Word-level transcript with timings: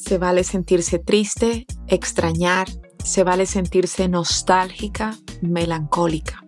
se 0.00 0.16
vale 0.16 0.44
sentirse 0.44 0.98
triste, 0.98 1.66
extrañar, 1.86 2.66
se 3.04 3.22
vale 3.22 3.44
sentirse 3.44 4.08
nostálgica, 4.08 5.14
melancólica. 5.42 6.42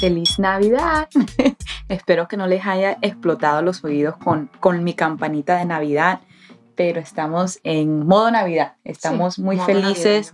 Feliz 0.00 0.38
Navidad. 0.38 1.08
Espero 1.88 2.28
que 2.28 2.36
no 2.36 2.46
les 2.46 2.64
haya 2.64 2.96
explotado 3.02 3.60
los 3.62 3.82
oídos 3.82 4.16
con, 4.18 4.50
con 4.60 4.84
mi 4.84 4.94
campanita 4.94 5.58
de 5.58 5.64
Navidad, 5.64 6.20
pero 6.76 7.00
estamos 7.00 7.58
en 7.64 8.06
modo 8.06 8.30
Navidad. 8.30 8.76
Estamos 8.84 9.40
muy 9.40 9.58
felices. 9.58 10.32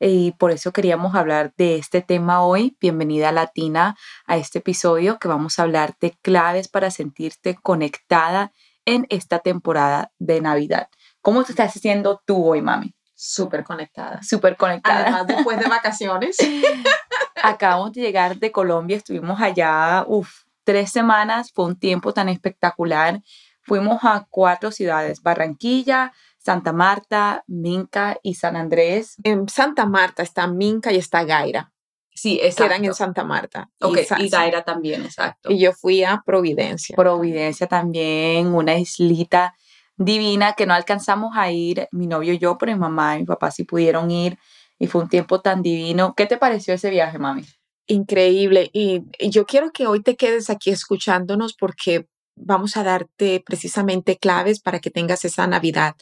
y 0.00 0.32
por 0.32 0.50
eso 0.50 0.72
queríamos 0.72 1.14
hablar 1.14 1.54
de 1.56 1.76
este 1.76 2.02
tema 2.02 2.42
hoy. 2.42 2.76
Bienvenida 2.80 3.30
Latina 3.30 3.96
a 4.26 4.36
este 4.36 4.58
episodio 4.58 5.20
que 5.20 5.28
vamos 5.28 5.58
a 5.58 5.62
hablar 5.62 5.94
de 6.00 6.10
claves 6.22 6.66
para 6.66 6.90
sentirte 6.90 7.54
conectada 7.54 8.52
en 8.86 9.06
esta 9.10 9.40
temporada 9.40 10.10
de 10.18 10.40
Navidad. 10.40 10.88
¿Cómo 11.20 11.44
te 11.44 11.52
estás 11.52 11.76
haciendo 11.76 12.22
tú 12.24 12.46
hoy, 12.46 12.62
mami? 12.62 12.94
Súper 13.14 13.64
conectada. 13.64 14.22
Súper 14.22 14.56
conectada. 14.56 15.02
Además, 15.02 15.26
después 15.26 15.58
de 15.58 15.68
vacaciones. 15.68 16.36
Acabamos 17.42 17.92
de 17.92 18.00
llegar 18.00 18.38
de 18.38 18.50
Colombia, 18.50 18.96
estuvimos 18.96 19.40
allá, 19.40 20.04
uff, 20.06 20.44
tres 20.64 20.90
semanas, 20.90 21.52
fue 21.52 21.66
un 21.66 21.78
tiempo 21.78 22.12
tan 22.12 22.28
espectacular. 22.28 23.22
Fuimos 23.62 24.04
a 24.04 24.26
cuatro 24.30 24.70
ciudades, 24.70 25.22
Barranquilla, 25.22 26.12
Santa 26.38 26.72
Marta, 26.72 27.42
Minca 27.48 28.18
y 28.22 28.34
San 28.34 28.56
Andrés. 28.56 29.16
En 29.24 29.48
Santa 29.48 29.86
Marta 29.86 30.22
está 30.22 30.46
Minca 30.46 30.92
y 30.92 30.96
está 30.96 31.24
Gaira. 31.24 31.72
Sí, 32.16 32.40
exacto. 32.42 32.64
Quedan 32.64 32.84
en 32.86 32.94
Santa 32.94 33.24
Marta. 33.24 33.68
Ok, 33.80 33.98
y, 34.18 34.28
Gaira 34.30 34.64
también, 34.64 35.04
exacto. 35.04 35.52
Y 35.52 35.58
yo 35.58 35.72
fui 35.72 36.02
a 36.02 36.22
Providencia. 36.24 36.96
Providencia 36.96 37.66
también, 37.66 38.54
una 38.54 38.78
islita 38.78 39.54
divina 39.98 40.54
que 40.54 40.64
no 40.64 40.72
alcanzamos 40.72 41.36
a 41.36 41.50
ir, 41.52 41.88
mi 41.92 42.06
novio 42.06 42.32
y 42.32 42.38
yo, 42.38 42.56
pero 42.56 42.72
mi 42.72 42.78
mamá 42.78 43.16
y 43.16 43.20
mi 43.20 43.26
papá 43.26 43.50
sí 43.50 43.64
pudieron 43.64 44.10
ir 44.10 44.38
y 44.78 44.86
fue 44.86 45.02
un 45.02 45.10
tiempo 45.10 45.42
tan 45.42 45.60
divino. 45.62 46.14
¿Qué 46.16 46.24
te 46.24 46.38
pareció 46.38 46.72
ese 46.72 46.88
viaje, 46.88 47.18
mami? 47.18 47.44
Increíble. 47.86 48.70
Y, 48.72 49.02
y 49.18 49.28
yo 49.28 49.44
quiero 49.44 49.70
que 49.70 49.86
hoy 49.86 50.02
te 50.02 50.16
quedes 50.16 50.48
aquí 50.48 50.70
escuchándonos 50.70 51.54
porque 51.54 52.08
vamos 52.34 52.78
a 52.78 52.82
darte 52.82 53.42
precisamente 53.44 54.16
claves 54.16 54.60
para 54.60 54.80
que 54.80 54.90
tengas 54.90 55.24
esa 55.26 55.46
Navidad 55.46 55.96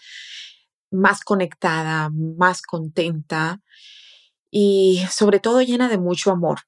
más 0.93 1.23
conectada, 1.23 2.09
más 2.13 2.63
contenta 2.63 3.61
y 4.57 5.03
sobre 5.11 5.41
todo 5.41 5.63
llena 5.63 5.89
de 5.89 5.99
mucho 5.99 6.31
amor. 6.31 6.61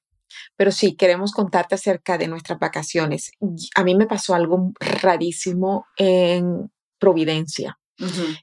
Pero 0.57 0.71
sí, 0.71 0.97
queremos 0.97 1.31
contarte 1.31 1.75
acerca 1.75 2.17
de 2.17 2.27
nuestras 2.27 2.59
vacaciones. 2.59 3.31
A 3.75 3.83
mí 3.85 3.95
me 3.95 4.07
pasó 4.07 4.35
algo 4.35 4.73
rarísimo 4.77 5.85
en 5.95 6.69
Providencia. 6.99 7.79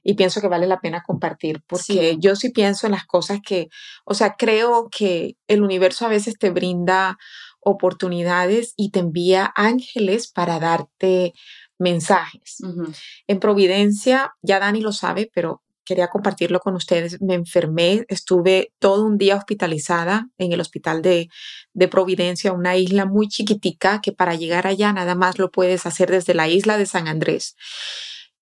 Y 0.03 0.15
pienso 0.15 0.41
que 0.41 0.49
vale 0.49 0.67
la 0.67 0.81
pena 0.81 1.03
compartir 1.05 1.61
porque 1.65 2.17
yo 2.19 2.35
sí 2.35 2.49
pienso 2.49 2.87
en 2.87 2.91
las 2.91 3.05
cosas 3.05 3.39
que, 3.45 3.69
o 4.03 4.13
sea, 4.13 4.35
creo 4.35 4.89
que 4.89 5.37
el 5.47 5.61
universo 5.61 6.05
a 6.05 6.09
veces 6.09 6.37
te 6.37 6.49
brinda 6.49 7.17
oportunidades 7.61 8.73
y 8.75 8.89
te 8.89 8.99
envía 8.99 9.53
ángeles 9.55 10.29
para 10.29 10.59
darte 10.59 11.33
mensajes. 11.77 12.57
En 13.27 13.39
Providencia, 13.39 14.33
ya 14.41 14.59
Dani 14.59 14.81
lo 14.81 14.91
sabe, 14.91 15.29
pero 15.33 15.61
quería 15.85 16.07
compartirlo 16.09 16.59
con 16.59 16.75
ustedes. 16.75 17.21
Me 17.21 17.35
enfermé, 17.35 18.05
estuve 18.09 18.73
todo 18.79 19.05
un 19.05 19.17
día 19.17 19.35
hospitalizada 19.35 20.27
en 20.37 20.51
el 20.51 20.59
hospital 20.59 21.01
de, 21.01 21.29
de, 21.73 21.87
Providencia, 21.87 22.51
una 22.51 22.75
isla 22.75 23.05
muy 23.05 23.27
chiquitica 23.27 24.01
que 24.01 24.11
para 24.11 24.35
llegar 24.35 24.67
allá 24.67 24.91
nada 24.91 25.15
más 25.15 25.39
lo 25.39 25.51
puedes 25.51 25.85
hacer 25.85 26.11
desde 26.11 26.33
la 26.33 26.47
isla 26.49 26.77
de 26.77 26.85
San 26.85 27.07
Andrés. 27.07 27.55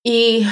Y 0.02 0.46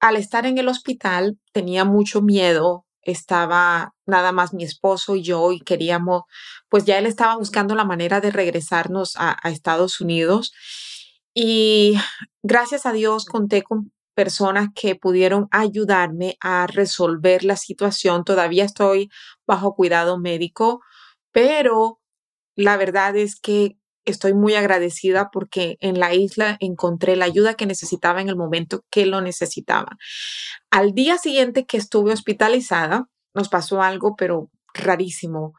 al 0.00 0.16
estar 0.16 0.44
en 0.44 0.58
el 0.58 0.68
hospital 0.68 1.38
tenía 1.52 1.84
mucho 1.84 2.20
miedo, 2.20 2.84
estaba 3.02 3.94
nada 4.06 4.32
más 4.32 4.52
mi 4.52 4.64
esposo 4.64 5.16
y 5.16 5.22
yo 5.22 5.52
y 5.52 5.60
queríamos, 5.60 6.22
pues 6.68 6.84
ya 6.84 6.98
él 6.98 7.06
estaba 7.06 7.36
buscando 7.36 7.74
la 7.74 7.84
manera 7.84 8.20
de 8.20 8.30
regresarnos 8.30 9.16
a, 9.16 9.36
a 9.42 9.50
Estados 9.50 10.00
Unidos. 10.00 10.52
Y 11.34 11.96
gracias 12.42 12.86
a 12.86 12.92
Dios 12.92 13.24
conté 13.24 13.62
con 13.62 13.92
personas 14.14 14.68
que 14.74 14.94
pudieron 14.94 15.48
ayudarme 15.50 16.36
a 16.40 16.66
resolver 16.66 17.44
la 17.44 17.56
situación. 17.56 18.24
Todavía 18.24 18.64
estoy 18.64 19.10
bajo 19.46 19.74
cuidado 19.74 20.18
médico, 20.18 20.80
pero 21.32 22.00
la 22.56 22.76
verdad 22.76 23.16
es 23.16 23.38
que 23.38 23.76
estoy 24.04 24.34
muy 24.34 24.54
agradecida 24.54 25.30
porque 25.32 25.76
en 25.80 25.98
la 25.98 26.14
isla 26.14 26.56
encontré 26.60 27.16
la 27.16 27.24
ayuda 27.24 27.54
que 27.54 27.66
necesitaba 27.66 28.20
en 28.20 28.28
el 28.28 28.36
momento 28.36 28.84
que 28.90 29.06
lo 29.06 29.20
necesitaba. 29.20 29.96
Al 30.70 30.92
día 30.92 31.18
siguiente 31.18 31.66
que 31.66 31.76
estuve 31.76 32.12
hospitalizada, 32.12 33.08
nos 33.34 33.48
pasó 33.48 33.82
algo, 33.82 34.14
pero 34.16 34.50
rarísimo. 34.72 35.54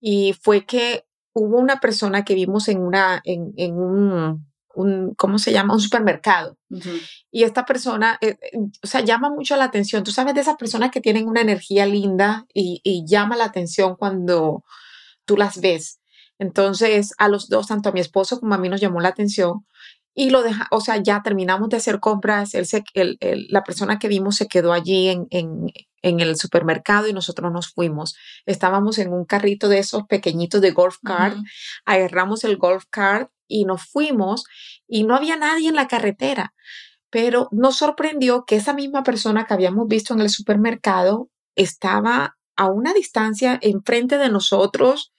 Y 0.00 0.34
fue 0.40 0.64
que 0.64 1.04
hubo 1.34 1.58
una 1.58 1.80
persona 1.80 2.24
que 2.24 2.34
vimos 2.34 2.68
en, 2.68 2.80
una, 2.80 3.20
en, 3.24 3.52
en 3.56 3.74
un 3.74 4.47
un, 4.78 5.14
¿cómo 5.16 5.38
se 5.38 5.52
llama? 5.52 5.74
Un 5.74 5.80
supermercado. 5.80 6.56
Y 7.32 7.42
esta 7.42 7.64
persona, 7.64 8.16
eh, 8.20 8.36
eh, 8.40 8.58
o 8.82 8.86
sea, 8.86 9.00
llama 9.00 9.28
mucho 9.28 9.56
la 9.56 9.64
atención. 9.64 10.04
Tú 10.04 10.12
sabes 10.12 10.34
de 10.34 10.40
esas 10.40 10.56
personas 10.56 10.92
que 10.92 11.00
tienen 11.00 11.26
una 11.26 11.40
energía 11.40 11.84
linda 11.84 12.46
y, 12.54 13.04
llama 13.06 13.36
la 13.36 13.46
atención 13.46 13.96
cuando 13.96 14.62
tú 15.24 15.36
las 15.36 15.60
ves. 15.60 16.00
Entonces, 16.38 17.12
a 17.18 17.28
los 17.28 17.48
dos, 17.48 17.66
tanto 17.66 17.88
a 17.88 17.92
mi 17.92 18.00
esposo 18.00 18.38
como 18.38 18.54
a 18.54 18.58
mí 18.58 18.68
nos 18.68 18.80
llamó 18.80 19.00
la 19.00 19.08
atención 19.08 19.66
y 20.14 20.30
lo 20.30 20.42
deja, 20.42 20.68
o 20.70 20.80
sea, 20.80 20.96
ya 21.02 21.22
terminamos 21.22 21.68
de 21.68 21.76
hacer 21.76 22.00
compras, 22.00 22.54
él 22.54 22.66
se, 22.66 22.84
la 23.48 23.62
persona 23.64 23.98
que 23.98 24.08
vimos 24.08 24.36
se 24.36 24.48
quedó 24.48 24.72
allí 24.72 25.08
en, 25.08 25.26
en, 25.30 25.66
en, 26.02 26.20
el 26.20 26.36
supermercado 26.36 27.08
y 27.08 27.12
nosotros 27.12 27.52
nos 27.52 27.68
fuimos. 27.72 28.16
Estábamos 28.46 28.98
en 28.98 29.12
un 29.12 29.24
carrito 29.24 29.68
de 29.68 29.78
esos 29.78 30.04
pequeñitos 30.06 30.60
de 30.60 30.72
golf 30.72 30.96
cart, 31.04 31.36
agarramos 31.84 32.44
el 32.44 32.56
golf 32.56 32.84
cart 32.90 33.30
y 33.48 33.64
nos 33.64 33.82
fuimos 33.84 34.44
y 34.86 35.04
no 35.04 35.16
había 35.16 35.36
nadie 35.36 35.68
en 35.68 35.76
la 35.76 35.88
carretera. 35.88 36.54
Pero 37.10 37.48
nos 37.50 37.76
sorprendió 37.78 38.44
que 38.44 38.56
esa 38.56 38.74
misma 38.74 39.02
persona 39.02 39.46
que 39.46 39.54
habíamos 39.54 39.88
visto 39.88 40.14
en 40.14 40.20
el 40.20 40.30
supermercado 40.30 41.30
estaba 41.56 42.36
a 42.56 42.66
una 42.66 42.92
distancia 42.92 43.58
enfrente 43.62 44.18
de 44.18 44.28
nosotros 44.28 45.12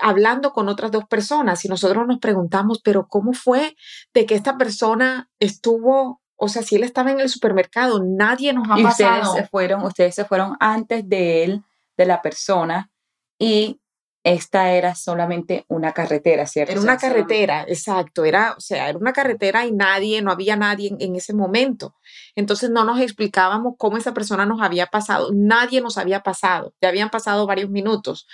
hablando 0.00 0.52
con 0.52 0.68
otras 0.68 0.90
dos 0.90 1.04
personas 1.04 1.64
y 1.64 1.68
nosotros 1.68 2.06
nos 2.06 2.18
preguntamos, 2.18 2.80
pero 2.82 3.06
¿cómo 3.08 3.32
fue 3.32 3.76
de 4.14 4.26
que 4.26 4.34
esta 4.34 4.56
persona 4.56 5.28
estuvo, 5.38 6.22
o 6.36 6.48
sea, 6.48 6.62
si 6.62 6.76
él 6.76 6.84
estaba 6.84 7.10
en 7.10 7.20
el 7.20 7.28
supermercado, 7.28 8.02
nadie 8.02 8.52
nos 8.52 8.68
ha 8.70 8.80
y 8.80 8.82
pasado. 8.82 9.22
Ustedes 9.22 9.44
se 9.44 9.50
fueron, 9.50 9.82
ustedes 9.84 10.14
se 10.14 10.24
fueron 10.24 10.56
antes 10.60 11.08
de 11.08 11.44
él, 11.44 11.62
de 11.96 12.06
la 12.06 12.22
persona, 12.22 12.90
y 13.38 13.81
esta 14.24 14.72
era 14.72 14.94
solamente 14.94 15.64
una 15.68 15.92
carretera, 15.92 16.46
¿cierto? 16.46 16.72
Era 16.72 16.80
una 16.80 16.96
carretera, 16.96 17.64
exacto, 17.66 18.24
era, 18.24 18.54
o 18.56 18.60
sea, 18.60 18.88
era 18.88 18.98
una 18.98 19.12
carretera 19.12 19.66
y 19.66 19.72
nadie, 19.72 20.22
no 20.22 20.30
había 20.30 20.54
nadie 20.54 20.94
en, 20.98 21.16
ese 21.16 21.34
momento. 21.34 21.96
Entonces 22.36 22.70
no 22.70 22.84
nos 22.84 23.00
explicábamos 23.00 23.74
cómo 23.78 23.96
esa 23.96 24.14
persona 24.14 24.46
nos 24.46 24.62
había 24.62 24.86
pasado, 24.86 25.30
nadie 25.34 25.80
nos 25.80 25.98
había 25.98 26.22
pasado, 26.22 26.72
ya 26.80 26.88
habían 26.88 27.10
pasado 27.10 27.46
varios 27.46 27.70
minutos, 27.70 28.28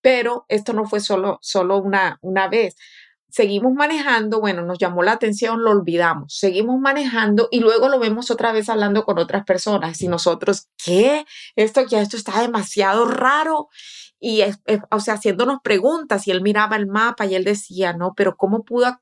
pero 0.00 0.46
esto 0.48 0.72
no 0.72 0.84
fue 0.84 1.00
solo, 1.00 1.38
solo 1.42 1.78
una, 1.78 2.18
una 2.20 2.48
vez. 2.48 2.76
Seguimos 3.28 3.72
manejando, 3.72 4.40
bueno, 4.40 4.62
nos 4.62 4.78
llamó 4.78 5.02
la 5.02 5.12
atención, 5.12 5.64
lo 5.64 5.70
olvidamos, 5.70 6.36
seguimos 6.36 6.78
manejando 6.78 7.48
y 7.50 7.60
luego 7.60 7.88
lo 7.88 7.98
vemos 7.98 8.30
otra 8.30 8.52
vez 8.52 8.68
hablando 8.68 9.04
con 9.04 9.18
otras 9.18 9.44
personas 9.44 10.00
y 10.02 10.08
nosotros, 10.08 10.68
¿qué? 10.84 11.24
Esto 11.56 11.84
ya, 11.84 12.00
esto 12.00 12.16
está 12.16 12.40
demasiado 12.40 13.06
raro 13.06 13.70
y, 14.20 14.42
o 14.90 15.00
sea, 15.00 15.14
haciéndonos 15.14 15.58
preguntas 15.62 16.26
y 16.26 16.30
él 16.30 16.40
miraba 16.40 16.76
el 16.76 16.86
mapa 16.86 17.26
y 17.26 17.34
él 17.34 17.44
decía, 17.44 17.92
no, 17.92 18.14
pero 18.16 18.36
¿cómo 18.36 18.64
pudo 18.64 18.98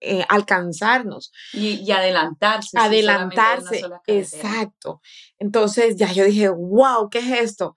eh, 0.00 0.24
alcanzarnos? 0.28 1.30
Y, 1.52 1.90
adelantarse. 1.90 2.78
Adelantarse, 2.78 3.82
exacto. 4.06 5.00
Entonces 5.38 5.96
ya 5.96 6.12
yo 6.12 6.24
dije, 6.24 6.48
wow, 6.48 7.08
¿qué 7.10 7.18
es 7.18 7.50
esto? 7.50 7.76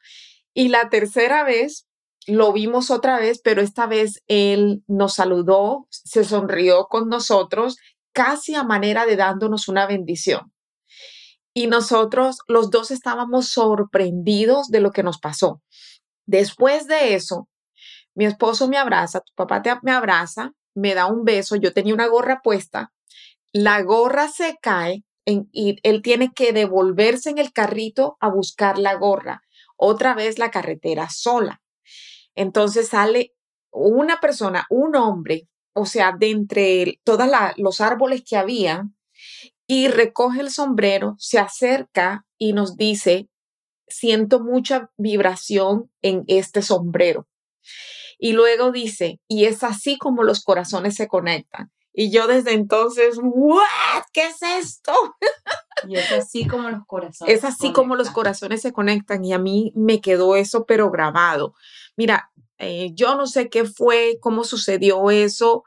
Y 0.53 0.69
la 0.69 0.89
tercera 0.89 1.43
vez 1.43 1.87
lo 2.27 2.53
vimos 2.53 2.89
otra 2.89 3.19
vez, 3.19 3.41
pero 3.43 3.61
esta 3.61 3.85
vez 3.87 4.23
él 4.27 4.83
nos 4.87 5.15
saludó, 5.15 5.87
se 5.89 6.23
sonrió 6.23 6.87
con 6.87 7.09
nosotros, 7.09 7.77
casi 8.13 8.55
a 8.55 8.63
manera 8.63 9.05
de 9.05 9.15
dándonos 9.15 9.67
una 9.67 9.85
bendición. 9.85 10.51
y 11.57 11.67
nosotros 11.67 12.39
los 12.47 12.69
dos 12.69 12.91
estábamos 12.91 13.47
sorprendidos 13.47 14.67
de 14.67 14.81
lo 14.81 14.91
que 14.91 15.03
nos 15.03 15.19
pasó. 15.19 15.61
Después 16.25 16.87
de 16.87 17.15
eso, 17.15 17.47
mi 18.15 18.25
esposo 18.25 18.67
me 18.67 18.77
abraza, 18.77 19.21
tu 19.21 19.33
papá 19.35 19.61
me 19.83 19.91
abraza, 19.91 20.53
me 20.73 20.93
da 20.93 21.05
un 21.05 21.23
beso, 21.23 21.55
yo 21.55 21.73
tenía 21.73 21.93
una 21.93 22.07
gorra 22.07 22.41
puesta, 22.43 22.91
la 23.53 23.81
gorra 23.83 24.27
se 24.27 24.57
cae 24.61 25.03
y 25.25 25.77
él 25.83 26.01
tiene 26.01 26.31
que 26.33 26.53
devolverse 26.53 27.29
en 27.29 27.37
el 27.37 27.51
carrito 27.51 28.17
a 28.19 28.29
buscar 28.29 28.77
la 28.77 28.95
gorra, 28.95 29.41
otra 29.77 30.13
vez 30.13 30.39
la 30.39 30.51
carretera 30.51 31.09
sola. 31.09 31.61
Entonces 32.35 32.89
sale 32.89 33.33
una 33.71 34.19
persona, 34.19 34.65
un 34.69 34.95
hombre, 34.95 35.47
o 35.73 35.85
sea, 35.85 36.13
de 36.17 36.31
entre 36.31 36.99
todos 37.03 37.29
los 37.57 37.81
árboles 37.81 38.23
que 38.27 38.37
había, 38.37 38.87
y 39.67 39.87
recoge 39.87 40.41
el 40.41 40.51
sombrero, 40.51 41.15
se 41.17 41.39
acerca 41.39 42.25
y 42.37 42.53
nos 42.53 42.77
dice, 42.77 43.29
siento 43.87 44.39
mucha 44.39 44.91
vibración 44.97 45.91
en 46.01 46.23
este 46.27 46.61
sombrero. 46.61 47.27
Y 48.17 48.33
luego 48.33 48.71
dice, 48.71 49.19
y 49.27 49.45
es 49.45 49.63
así 49.63 49.97
como 49.97 50.23
los 50.23 50.43
corazones 50.43 50.95
se 50.95 51.07
conectan. 51.07 51.71
Y 51.93 52.11
yo 52.11 52.27
desde 52.27 52.53
entonces, 52.53 53.17
¿what? 53.21 54.03
¿Qué 54.11 54.27
es 54.27 54.41
esto? 54.41 54.93
Y 55.87 55.95
es 55.95 56.11
así 56.11 56.45
como 56.47 56.69
los 56.69 56.85
corazones. 56.85 57.35
Es 57.35 57.43
así 57.45 57.71
como 57.71 57.95
los 57.95 58.09
corazones 58.09 58.61
se 58.61 58.73
conectan 58.73 59.23
y 59.23 59.33
a 59.33 59.39
mí 59.39 59.71
me 59.75 60.01
quedó 60.01 60.35
eso, 60.35 60.65
pero 60.65 60.91
grabado. 60.91 61.53
Mira, 61.95 62.31
eh, 62.57 62.91
yo 62.93 63.15
no 63.15 63.27
sé 63.27 63.49
qué 63.49 63.65
fue, 63.65 64.17
cómo 64.19 64.43
sucedió 64.43 65.09
eso, 65.11 65.63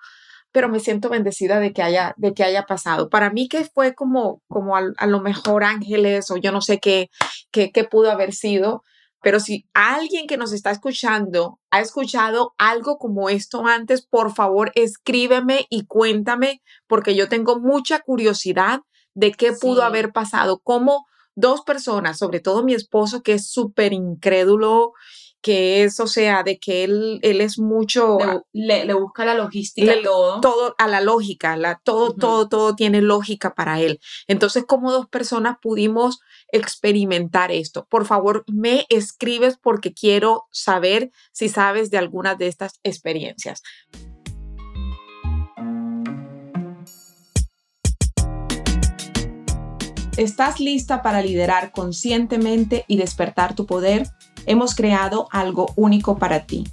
pero 0.53 0.69
me 0.69 0.81
siento 0.81 1.09
bendecida 1.09 1.61
de 1.61 1.73
que 1.73 1.83
haya, 1.83 2.15
de 2.17 2.35
que 2.35 2.45
haya 2.45 2.65
pasado. 2.67 3.09
Para 3.09 3.31
mí 3.31 3.49
que 3.49 3.65
fue 3.65 3.95
como, 3.95 4.43
como 4.49 4.77
a, 4.77 5.07
lo 5.07 5.21
mejor 5.21 5.65
ángeles 5.65 6.31
o 6.31 6.37
yo 6.37 6.53
no 6.53 6.61
sé 6.61 6.79
qué, 6.79 7.11
qué, 7.51 7.71
qué 7.71 7.85
pudo 7.85 8.11
haber 8.11 8.33
sido, 8.33 8.83
pero 9.21 9.41
si 9.41 9.67
alguien 9.75 10.27
que 10.27 10.37
nos 10.37 10.53
está 10.53 10.71
escuchando 10.71 11.59
ha 11.71 11.81
escuchado 11.81 12.55
algo 12.57 12.99
como 12.99 13.29
esto 13.29 13.67
antes, 13.67 14.07
por 14.07 14.33
favor 14.35 14.71
escríbeme 14.75 15.67
y 15.71 15.87
cuéntame, 15.87 16.63
porque 16.87 17.15
yo 17.15 17.29
tengo 17.29 17.59
mucha 17.59 18.01
curiosidad 18.01 18.81
de 19.15 19.33
qué 19.33 19.53
pudo 19.53 19.83
haber 19.83 20.13
pasado, 20.13 20.61
cómo 20.63 21.07
dos 21.35 21.63
personas, 21.63 22.19
sobre 22.19 22.41
todo 22.41 22.65
mi 22.65 22.75
esposo, 22.75 23.23
que 23.23 23.35
es 23.35 23.49
súper 23.49 23.93
incrédulo 23.93 24.93
que 25.41 25.85
es, 25.85 26.01
o 26.01 26.07
sea, 26.07 26.43
de 26.43 26.59
que 26.59 26.85
él, 26.85 27.21
él 27.23 27.41
es 27.41 27.59
mucho... 27.59 28.19
Le, 28.53 28.93
busca 28.95 29.25
la 29.25 29.35
logística 29.35 29.95
todo. 30.03 30.41
Todo 30.41 30.75
a 30.79 30.89
la 30.89 31.01
lógica, 31.01 31.57
la, 31.57 31.81
todo, 31.83 32.15
todo, 32.15 32.49
todo 32.49 32.75
tiene 32.75 33.01
lógica 33.03 33.55
para 33.55 33.81
él. 33.81 34.01
Entonces, 34.27 34.65
¿cómo 34.67 34.93
dos 34.93 35.09
personas 35.09 35.57
pudimos 35.63 36.21
experimentar 36.51 37.53
esto? 37.53 37.87
Por 37.89 38.07
favor, 38.07 38.45
me 38.47 38.87
escribes 38.89 39.57
porque 39.57 39.93
quiero 39.93 40.47
saber 40.51 41.11
si 41.33 41.49
sabes 41.49 41.91
de 41.91 41.99
algunas 41.99 42.39
de 42.39 42.49
estas 42.49 42.81
experiencias. 42.83 43.63
¿Estás 50.19 50.59
lista 50.59 51.01
para 51.01 51.23
liderar 51.23 51.71
conscientemente 51.71 52.85
y 52.89 52.97
despertar 52.97 53.55
tu 53.55 53.67
poder? 53.67 54.09
Hemos 54.49 54.75
creado 54.75 55.29
algo 55.31 55.73
único 55.77 56.19
para 56.19 56.47
ti. 56.47 56.65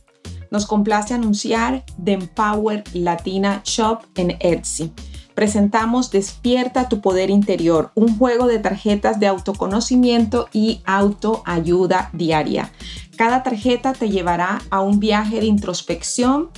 Nos 0.49 0.65
complace 0.65 1.13
anunciar 1.13 1.83
The 2.03 2.13
Empower 2.13 2.83
Latina 2.93 3.61
Shop 3.63 3.99
en 4.15 4.37
Etsy. 4.39 4.91
Presentamos 5.33 6.11
Despierta 6.11 6.87
tu 6.87 7.01
poder 7.01 7.29
interior, 7.29 7.91
un 7.93 8.17
juego 8.17 8.47
de 8.47 8.59
tarjetas 8.59 9.19
de 9.19 9.27
autoconocimiento 9.27 10.47
y 10.53 10.81
autoayuda 10.85 12.09
diaria. 12.13 12.71
Cada 13.17 13.43
tarjeta 13.43 13.91
te 13.91 14.09
llevará 14.09 14.61
a 14.69 14.79
un 14.79 14.99
viaje 14.99 15.41
de 15.41 15.45
introspección 15.45 16.51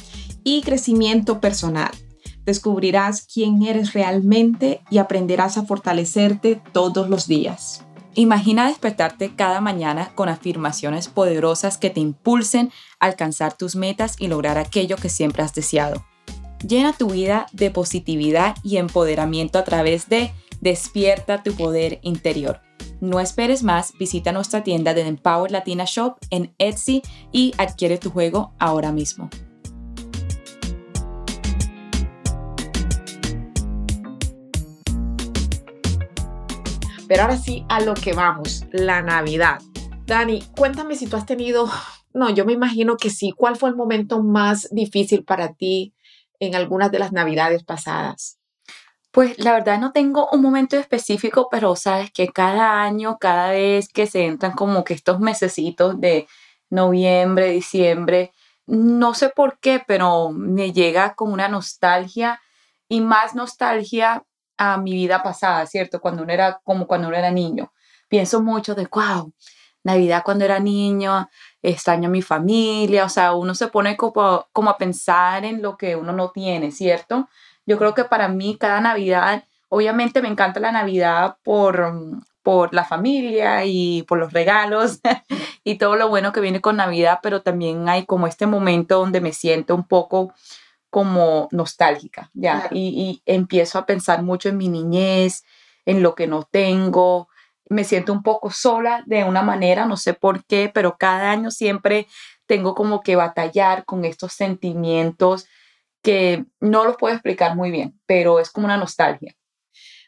y 0.44 0.62
crecimiento 0.62 1.42
personal. 1.42 1.90
Descubrirás 2.46 3.26
quién 3.26 3.64
eres 3.64 3.94
realmente 3.94 4.82
y 4.92 5.00
aprenderás 5.00 5.58
a 5.58 5.64
fortalecerte 5.64 6.62
todos 6.72 7.10
los 7.10 7.28
días. 7.28 7.87
Imagina 8.20 8.68
despertarte 8.68 9.36
cada 9.36 9.62
mañana 9.62 10.10
con 10.16 10.28
afirmaciones 10.28 11.08
poderosas 11.08 11.78
que 11.78 11.92
te 11.92 12.00
impulsen 12.00 12.72
a 13.00 13.06
alcanzar 13.06 13.56
tus 13.56 13.76
metas 13.76 14.16
y 14.18 14.28
lograr 14.28 14.58
aquello 14.58 14.96
que 14.96 15.08
siempre 15.08 15.44
has 15.44 15.54
deseado. 15.54 16.04
Llena 16.68 16.94
tu 16.94 17.12
vida 17.12 17.46
de 17.52 17.70
positividad 17.70 18.56
y 18.64 18.78
empoderamiento 18.78 19.60
a 19.60 19.64
través 19.64 20.10
de 20.10 20.34
Despierta 20.62 21.44
tu 21.44 21.54
poder 21.54 22.00
interior. 22.02 22.62
No 23.02 23.20
esperes 23.20 23.62
más, 23.62 23.94
visita 24.00 24.32
nuestra 24.32 24.64
tienda 24.64 24.96
de 24.96 25.02
Empower 25.02 25.52
Latina 25.52 25.84
Shop 25.86 26.16
en 26.32 26.56
Etsy 26.58 27.04
y 27.32 27.54
adquiere 27.60 28.00
tu 28.00 28.10
juego 28.10 28.56
ahora 28.58 28.92
mismo. 28.92 29.30
Pero 37.08 37.24
ahora 37.24 37.38
sí, 37.38 37.66
a 37.70 37.80
lo 37.80 37.94
que 37.94 38.14
vamos, 38.14 38.66
la 38.72 39.02
Navidad. 39.02 39.62
Dani, 40.06 40.44
cuéntame 40.58 40.96
si 40.96 41.08
tú 41.08 41.16
has 41.16 41.26
tenido, 41.26 41.70
no, 42.14 42.30
yo 42.30 42.46
me 42.46 42.54
imagino 42.54 42.98
que 42.98 43.10
sí, 43.10 43.32
¿cuál 43.36 43.56
fue 43.56 43.70
el 43.70 43.76
momento 43.76 44.22
más 44.22 44.68
difícil 44.72 45.24
para 45.24 45.54
ti 45.54 45.94
en 46.40 46.56
algunas 46.56 46.92
de 46.92 47.00
las 47.00 47.12
Navidades 47.12 47.64
pasadas? 47.64 48.40
Pues 49.12 49.40
la 49.40 49.54
verdad 49.54 49.80
no 49.80 49.94
tengo 49.94 50.30
un 50.32 50.42
momento 50.42 50.78
específico, 50.78 51.48
pero 51.50 51.76
sabes 51.76 52.12
que 52.12 52.28
cada 52.28 52.82
año, 52.82 53.18
cada 53.20 53.52
vez 53.52 53.88
que 53.88 54.06
se 54.06 54.26
entran 54.26 54.52
como 54.52 54.84
que 54.84 54.94
estos 54.94 55.20
mesecitos 55.20 56.00
de 56.00 56.28
noviembre, 56.70 57.50
diciembre, 57.50 58.32
no 58.68 59.14
sé 59.14 59.30
por 59.30 59.60
qué, 59.60 59.82
pero 59.88 60.30
me 60.30 60.74
llega 60.74 61.16
como 61.16 61.34
una 61.34 61.48
nostalgia 61.48 62.42
y 62.90 63.02
más 63.02 63.34
nostalgia 63.34 64.24
a 64.58 64.78
mi 64.78 64.94
vida 64.94 65.24
pasada, 65.24 65.66
¿cierto? 65.66 66.02
Cuando 66.02 66.24
uno 66.24 66.34
era 66.34 66.60
como 66.64 66.88
cuando 66.88 67.08
uno 67.08 67.18
era 67.18 67.32
niño. 67.32 67.72
Pienso 68.10 68.42
mucho 68.42 68.76
de, 68.76 68.88
wow, 68.92 69.32
Navidad 69.84 70.22
cuando 70.24 70.46
era 70.46 70.60
niño, 70.60 71.30
extraño 71.62 72.10
a 72.10 72.12
mi 72.12 72.22
familia, 72.22 73.06
o 73.06 73.10
sea, 73.10 73.34
uno 73.34 73.56
se 73.56 73.68
pone 73.68 73.96
como, 73.98 74.48
como 74.52 74.70
a 74.70 74.78
pensar 74.78 75.46
en 75.46 75.62
lo 75.62 75.78
que 75.78 75.96
uno 75.96 76.14
no 76.14 76.32
tiene, 76.32 76.72
¿cierto? 76.72 77.30
Yo 77.66 77.78
creo 77.78 77.94
que 77.94 78.04
para 78.04 78.28
mí 78.28 78.58
cada 78.60 78.82
Navidad, 78.82 79.44
obviamente 79.70 80.22
me 80.22 80.30
encanta 80.30 80.60
la 80.60 80.72
Navidad 80.72 81.38
por, 81.44 81.94
por 82.44 82.74
la 82.74 82.86
familia 82.86 83.66
y 83.66 84.04
por 84.04 84.18
los 84.20 84.34
regalos 84.34 85.00
y 85.64 85.76
todo 85.76 85.96
lo 85.96 86.10
bueno 86.10 86.32
que 86.32 86.42
viene 86.42 86.62
con 86.62 86.78
Navidad, 86.78 87.20
pero 87.22 87.42
también 87.42 87.90
hay 87.90 88.06
como 88.06 88.28
este 88.28 88.46
momento 88.46 89.00
donde 89.00 89.22
me 89.22 89.34
siento 89.34 89.76
un 89.76 89.88
poco 89.88 90.34
como 90.98 91.48
nostálgica, 91.52 92.32
¿ya? 92.34 92.70
Y, 92.72 93.22
empiezo 93.28 93.78
a 93.78 93.86
pensar 93.86 94.24
mucho 94.24 94.50
en 94.50 94.58
mi 94.58 94.68
niñez, 94.68 95.44
en 95.86 96.02
lo 96.02 96.16
que 96.16 96.26
no 96.26 96.42
tengo. 96.42 97.30
Me 97.70 97.84
siento 97.84 98.12
un 98.12 98.24
poco 98.24 98.50
sola 98.50 99.04
de 99.06 99.24
una 99.24 99.44
manera, 99.44 99.86
no 99.86 99.96
sé 99.96 100.16
por 100.16 100.44
qué, 100.46 100.72
pero 100.74 100.98
cada 100.98 101.30
año 101.30 101.52
siempre 101.52 102.08
tengo 102.48 102.74
como 102.74 103.02
que 103.02 103.16
batallar 103.16 103.86
con 103.86 104.06
estos 104.06 104.34
sentimientos 104.34 105.46
que 106.02 106.46
no 106.62 106.84
los 106.84 106.98
puedo 106.98 107.14
explicar 107.14 107.56
muy 107.56 107.70
bien, 107.70 108.02
pero 108.08 108.40
es 108.40 108.50
como 108.50 108.66
una 108.66 108.78
nostalgia. 108.78 109.36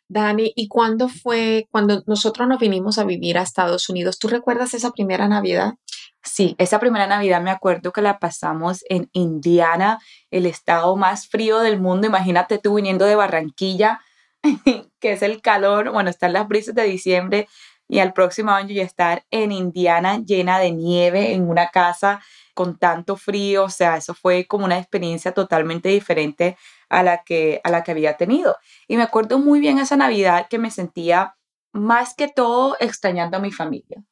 Dani, 0.08 0.53
¿y 0.55 0.69
cuándo 0.69 1.08
fue 1.08 1.67
cuando 1.69 2.01
nosotros 2.08 2.48
nos 2.48 2.58
vinimos 2.58 2.98
a 2.98 3.03
vivir 3.03 3.38
a 3.38 3.43
Estados 3.43 3.89
Unidos? 3.89 4.17
¿Tú 4.17 4.27
recuerdas 4.27 4.74
esa 4.74 4.89
primera 4.89 5.27
Navidad? 5.27 5.75
Sí, 6.23 6.55
esa 6.57 6.79
primera 6.79 7.07
Navidad 7.07 7.41
me 7.41 7.49
acuerdo 7.51 7.91
que 7.93 8.01
la 8.01 8.19
pasamos 8.19 8.83
en 8.89 9.09
Indiana, 9.13 9.99
el 10.31 10.45
estado 10.45 10.95
más 10.97 11.27
frío 11.27 11.59
del 11.59 11.79
mundo. 11.79 12.07
Imagínate 12.07 12.57
tú 12.57 12.75
viniendo 12.75 13.05
de 13.05 13.15
Barranquilla, 13.15 14.01
que 14.99 15.13
es 15.13 15.21
el 15.21 15.41
calor, 15.41 15.91
bueno, 15.91 16.09
están 16.09 16.33
las 16.33 16.47
brisas 16.47 16.75
de 16.75 16.83
diciembre 16.83 17.47
y 17.88 17.99
al 17.99 18.13
próximo 18.13 18.51
año 18.51 18.73
ya 18.73 18.83
estar 18.83 19.25
en 19.31 19.51
Indiana 19.51 20.19
llena 20.25 20.59
de 20.59 20.71
nieve 20.71 21.33
en 21.33 21.49
una 21.49 21.69
casa 21.69 22.21
con 22.53 22.77
tanto 22.77 23.15
frío, 23.15 23.63
o 23.65 23.69
sea, 23.69 23.97
eso 23.97 24.13
fue 24.13 24.45
como 24.45 24.65
una 24.65 24.77
experiencia 24.77 25.33
totalmente 25.33 25.89
diferente 25.89 26.57
a 26.89 27.03
la 27.03 27.23
que 27.23 27.61
a 27.63 27.71
la 27.71 27.83
que 27.83 27.91
había 27.91 28.17
tenido. 28.17 28.57
Y 28.88 28.97
me 28.97 29.03
acuerdo 29.03 29.39
muy 29.39 29.59
bien 29.61 29.79
esa 29.79 29.95
Navidad 29.97 30.47
que 30.49 30.59
me 30.59 30.71
sentía 30.71 31.35
más 31.73 32.13
que 32.15 32.27
todo 32.27 32.75
extrañando 32.79 33.38
a 33.38 33.39
mi 33.41 33.51
familia 33.51 34.03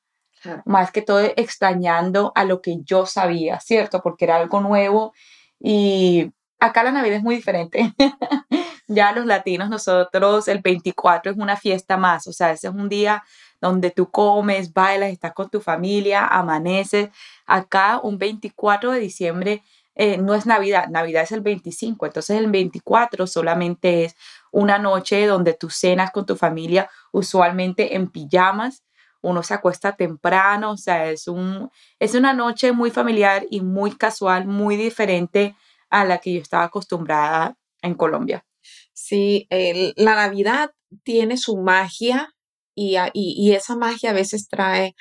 más 0.66 0.92
que 0.92 1.02
todo 1.02 1.20
extrañando 1.20 2.32
a 2.36 2.46
lo 2.46 2.62
que 2.62 2.78
yo 2.84 3.06
sabía, 3.06 3.60
¿cierto? 3.60 4.02
Porque 4.02 4.26
era 4.26 4.38
algo 4.38 4.62
nuevo 4.62 5.14
y 5.60 6.32
acá 6.60 6.84
la 6.84 6.92
Navidad 6.92 7.18
es 7.18 7.24
muy 7.24 7.36
diferente. 7.36 7.94
ya 8.88 9.12
los 9.12 9.26
latinos, 9.26 9.70
nosotros 9.70 10.48
el 10.48 10.60
24 10.62 11.32
es 11.32 11.38
una 11.38 11.58
fiesta 11.58 11.98
más, 11.98 12.28
o 12.28 12.34
sea, 12.34 12.52
ese 12.52 12.68
es 12.68 12.74
un 12.74 12.90
día 12.90 13.24
donde 13.60 13.92
tú 13.92 14.10
comes, 14.10 14.74
bailas, 14.74 15.12
estás 15.12 15.34
con 15.34 15.50
tu 15.50 15.62
familia, 15.62 16.26
amaneces. 16.26 17.10
Acá 17.46 18.00
un 18.02 18.18
24 18.18 18.92
de 18.92 19.00
diciembre 19.00 19.64
eh, 19.96 20.18
no 20.18 20.36
es 20.36 20.46
Navidad, 20.46 20.90
Navidad 20.90 21.24
es 21.24 21.32
el 21.32 21.42
25, 21.42 22.06
entonces 22.06 22.38
el 22.38 22.52
24 22.52 23.26
solamente 23.26 24.06
es 24.06 24.16
una 24.52 24.78
noche 24.78 25.26
donde 25.26 25.54
tú 25.54 25.72
cenas 25.72 26.12
con 26.12 26.26
tu 26.26 26.36
familia, 26.36 26.88
usualmente 27.12 27.96
en 27.96 28.12
pijamas, 28.12 28.84
uno 29.28 29.44
se 29.44 29.54
acuesta 29.54 29.96
temprano, 29.96 30.72
o 30.72 30.78
sea, 30.78 31.12
es, 31.12 31.28
un, 31.28 31.70
es 32.00 32.16
una 32.16 32.34
noche 32.34 32.72
muy 32.72 32.92
familiar 32.92 33.46
y 33.50 33.60
muy 33.60 33.92
casual, 33.92 34.48
muy 34.48 34.78
diferente 34.78 35.56
a 35.90 36.06
la 36.06 36.20
que 36.20 36.34
yo 36.34 36.42
estaba 36.42 36.64
acostumbrada 36.64 37.58
en 37.82 37.96
Colombia. 37.96 38.46
Sí, 38.94 39.48
la 39.50 40.16
Navidad 40.16 40.72
tiene 41.04 41.36
su 41.38 41.58
magia 41.58 42.34
y, 42.74 42.96
y, 43.14 43.52
esa 43.52 43.76
magia 43.76 44.12
a 44.12 44.14
veces 44.14 44.48
trae 44.48 44.96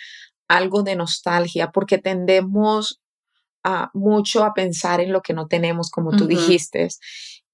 algo 0.49 0.83
de 0.83 0.97
nostalgia 0.97 1.71
porque 1.71 1.99
tendemos 1.99 3.01
a, 3.63 3.91
mucho 3.95 4.45
a 4.45 4.55
pensar 4.55 5.01
en 5.01 5.13
lo 5.13 5.23
que 5.23 5.35
no 5.35 5.47
tenemos, 5.47 5.91
como 5.91 6.17
tú 6.17 6.27
dijiste. 6.27 6.89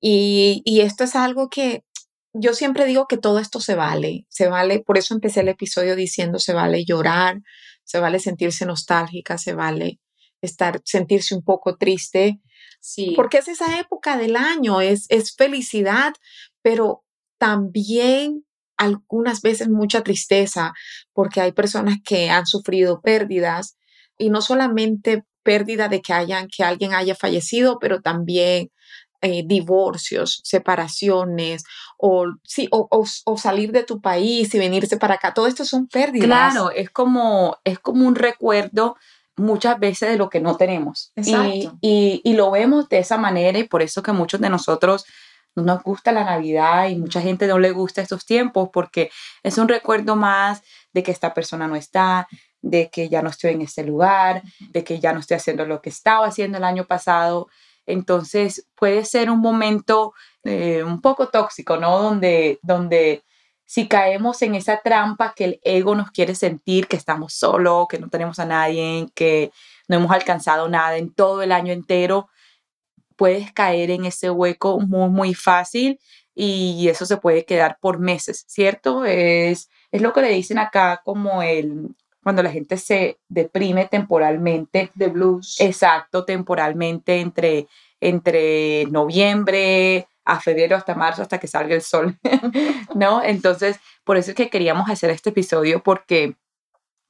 Y, 0.01 0.63
y 0.65 0.81
esto 0.81 1.05
es 1.05 1.17
algo 1.17 1.51
que 1.51 1.85
yo 2.33 2.55
siempre 2.55 2.87
digo 2.87 3.07
que 3.07 3.19
todo 3.19 3.39
esto 3.39 3.61
se 3.61 3.75
vale, 3.75 4.27
se 4.29 4.49
vale, 4.49 4.81
por 4.81 4.99
eso 4.99 5.15
empecé 5.15 5.41
el 5.41 5.49
episodio 5.49 5.97
diciendo 5.97 6.39
se 6.39 6.55
vale 6.55 6.85
llorar, 6.85 7.41
se 7.85 7.99
vale 8.01 8.19
sentirse 8.19 8.65
nostálgica, 8.65 9.39
se 9.39 9.55
vale 9.55 10.01
estar, 10.41 10.81
sentirse 10.85 11.35
un 11.35 11.43
poco 11.43 11.77
triste, 11.77 12.41
sí. 12.81 13.13
porque 13.17 13.39
es 13.39 13.49
esa 13.49 13.79
época 13.79 14.17
del 14.17 14.37
año, 14.37 14.81
es, 14.81 15.07
es 15.09 15.35
felicidad, 15.37 16.15
pero 16.63 17.05
también 17.39 18.45
algunas 18.77 19.43
veces 19.43 19.69
mucha 19.69 20.03
tristeza, 20.03 20.73
porque 21.13 21.41
hay 21.41 21.53
personas 21.53 21.99
que 22.05 22.31
han 22.31 22.47
sufrido 22.47 23.01
pérdidas 23.01 23.77
y 24.19 24.31
no 24.31 24.41
solamente 24.43 25.25
pérdida 25.43 25.89
de 25.89 26.01
que 26.01 26.13
hayan, 26.13 26.49
que 26.49 26.65
alguien 26.65 26.95
haya 26.95 27.15
fallecido, 27.15 27.79
pero 27.79 28.01
también 28.01 28.71
eh, 29.23 29.45
divorcios, 29.47 30.41
separaciones, 30.45 31.65
o, 31.97 32.27
sí, 32.43 32.69
o, 32.73 32.89
o, 32.91 33.37
salir 33.39 33.71
de 33.71 33.85
tu 33.85 34.01
país 34.01 34.53
y 34.55 34.59
venirse 34.59 34.97
para 34.97 35.15
acá. 35.15 35.33
Todo 35.33 35.47
esto 35.47 35.65
son 35.65 35.87
pérdidas. 35.87 36.27
Claro, 36.27 36.71
es 36.73 36.91
como, 36.91 37.57
es 37.65 37.79
como 37.79 38.07
un 38.07 38.17
recuerdo 38.17 38.97
muchas 39.37 39.79
veces 39.79 40.11
de 40.11 40.17
lo 40.17 40.29
que 40.29 40.41
no 40.41 40.57
tenemos. 40.57 41.13
Exacto. 41.15 41.79
Y, 41.81 42.21
y, 42.25 42.31
y, 42.31 42.35
lo 42.35 42.51
vemos 42.51 42.89
de 42.89 42.99
esa 42.99 43.17
manera 43.17 43.59
y 43.59 43.65
por 43.65 43.81
eso 43.81 44.03
que 44.03 44.13
muchos 44.13 44.41
de 44.41 44.51
nosotros 44.51 45.05
no 45.55 45.63
nos 45.63 45.83
gusta 45.83 46.13
la 46.13 46.25
Navidad 46.25 46.89
y 46.89 46.97
mucha 46.97 47.21
gente 47.21 47.47
no 47.47 47.59
le 47.59 47.71
gusta 47.71 48.03
estos 48.03 48.25
tiempos 48.25 48.71
porque 48.73 49.11
es 49.43 49.59
un 49.59 49.69
recuerdo 49.69 50.17
más 50.17 50.63
de 50.93 51.03
que 51.03 51.11
esta 51.11 51.35
persona 51.35 51.69
no 51.69 51.77
está, 51.77 52.27
de 52.61 52.91
que 52.91 53.09
ya 53.09 53.23
no 53.23 53.31
estoy 53.31 53.53
en 53.53 53.63
este 53.63 53.85
lugar, 53.85 54.43
de 54.71 54.85
que 54.85 55.01
ya 55.01 55.13
no 55.13 55.21
estoy 55.21 55.37
haciendo 55.37 55.67
lo 55.67 55.83
que 55.83 55.91
estaba 55.91 56.27
haciendo 56.27 56.59
el 56.59 56.65
año 56.65 56.87
pasado. 56.87 57.49
Entonces 57.87 58.67
puede 58.75 59.05
ser 59.05 59.31
un 59.31 59.41
momento 59.41 60.15
eh, 60.45 60.83
un 60.83 61.01
poco 61.01 61.29
tóxico, 61.29 61.77
¿no? 61.77 62.01
Donde, 62.03 62.59
donde 62.63 63.25
si 63.65 63.89
caemos 63.89 64.43
en 64.43 64.55
esa 64.55 64.81
trampa 64.83 65.35
que 65.35 65.45
el 65.45 65.61
ego 65.65 65.95
nos 65.95 66.11
quiere 66.11 66.35
sentir, 66.35 66.89
que 66.89 66.97
estamos 66.97 67.35
solos, 67.35 67.87
que 67.89 67.99
no 67.99 68.09
tenemos 68.09 68.39
a 68.39 68.45
nadie, 68.45 69.09
que 69.15 69.51
no 69.89 69.97
hemos 69.97 70.11
alcanzado 70.13 70.69
nada 70.69 70.97
en 70.99 71.13
todo 71.13 71.43
el 71.43 71.53
año 71.53 71.73
entero, 71.73 72.29
puedes 73.17 73.53
caer 73.53 73.91
en 73.91 74.05
ese 74.05 74.31
hueco 74.31 74.81
muy, 74.81 75.09
muy 75.11 75.35
fácil 75.35 75.99
y 76.35 76.89
eso 76.89 77.07
se 77.07 77.17
puede 77.19 77.45
quedar 77.45 77.79
por 77.81 77.99
meses, 77.99 78.45
¿cierto? 78.49 79.05
Es, 79.05 79.71
es 79.91 80.03
lo 80.03 80.13
que 80.13 80.23
le 80.23 80.31
dicen 80.31 80.59
acá 80.59 81.01
como 81.05 81.43
el, 81.43 81.95
cuando 82.23 82.43
la 82.43 82.51
gente 82.51 82.77
se 82.77 83.19
deprime 83.29 83.87
temporalmente. 83.87 84.91
De 84.95 85.09
blues. 85.09 85.57
Exacto, 85.61 86.25
temporalmente 86.25 87.21
entre, 87.21 87.67
entre 88.01 88.87
noviembre 88.87 90.07
a 90.25 90.41
febrero 90.41 90.77
hasta 90.77 90.95
marzo 90.95 91.23
hasta 91.23 91.39
que 91.39 91.49
salga 91.49 91.75
el 91.75 91.83
sol, 91.83 92.17
¿no? 92.95 93.23
Entonces, 93.23 93.81
por 94.05 94.17
eso 94.17 94.31
es 94.31 94.37
que 94.37 94.51
queríamos 94.51 94.89
hacer 94.89 95.11
este 95.11 95.31
episodio 95.31 95.83
porque 95.83 96.37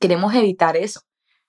queremos 0.01 0.35
evitar 0.35 0.77
eso. 0.77 1.03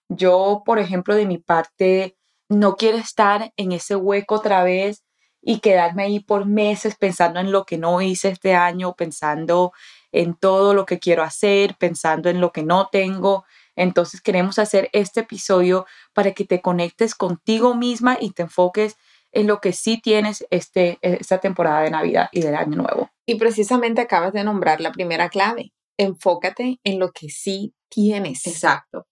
Yo, 0.10 0.62
por 0.66 0.80
ejemplo, 0.80 1.16
de 1.16 1.26
mi 1.26 1.38
parte, 1.38 2.18
no 2.50 2.76
quiero 2.76 2.98
estar 2.98 3.54
en 3.56 3.72
ese 3.72 3.96
hueco 3.96 4.36
otra 4.36 4.64
vez 4.64 5.04
y 5.42 5.60
quedarme 5.60 6.04
ahí 6.04 6.20
por 6.20 6.46
meses 6.46 6.96
pensando 6.96 7.40
en 7.40 7.52
lo 7.52 7.66
que 7.66 7.78
no 7.78 8.02
hice 8.02 8.30
este 8.30 8.56
año, 8.56 8.94
pensando 8.94 9.72
en 10.14 10.36
todo 10.36 10.74
lo 10.74 10.86
que 10.86 11.00
quiero 11.00 11.24
hacer, 11.24 11.76
pensando 11.78 12.30
en 12.30 12.40
lo 12.40 12.54
que 12.54 12.64
no 12.64 12.88
tengo. 12.90 13.44
Entonces 13.76 14.22
queremos 14.22 14.60
hacer 14.60 14.90
este 14.94 15.22
episodio 15.22 15.86
para 16.14 16.32
que 16.32 16.46
te 16.46 16.62
conectes 16.62 17.16
contigo 17.16 17.76
misma 17.76 18.18
y 18.22 18.32
te 18.32 18.44
enfoques 18.44 18.96
en 19.34 19.48
lo 19.48 19.60
que 19.60 19.74
sí 19.74 20.00
tienes 20.00 20.46
este, 20.52 21.00
esta 21.02 21.40
temporada 21.40 21.82
de 21.82 21.90
Navidad 21.90 22.30
y 22.32 22.42
del 22.42 22.56
Año 22.56 22.78
Nuevo. 22.78 23.10
Y 23.26 23.36
precisamente 23.36 24.02
acabas 24.02 24.32
de 24.32 24.44
nombrar 24.44 24.80
la 24.80 24.92
primera 24.92 25.30
clave. 25.30 25.74
Enfócate 25.98 26.80
en 26.84 27.00
lo 27.00 27.12
que 27.12 27.30
sí 27.30 27.74
tienes. 27.90 28.46
Exacto. 28.46 29.08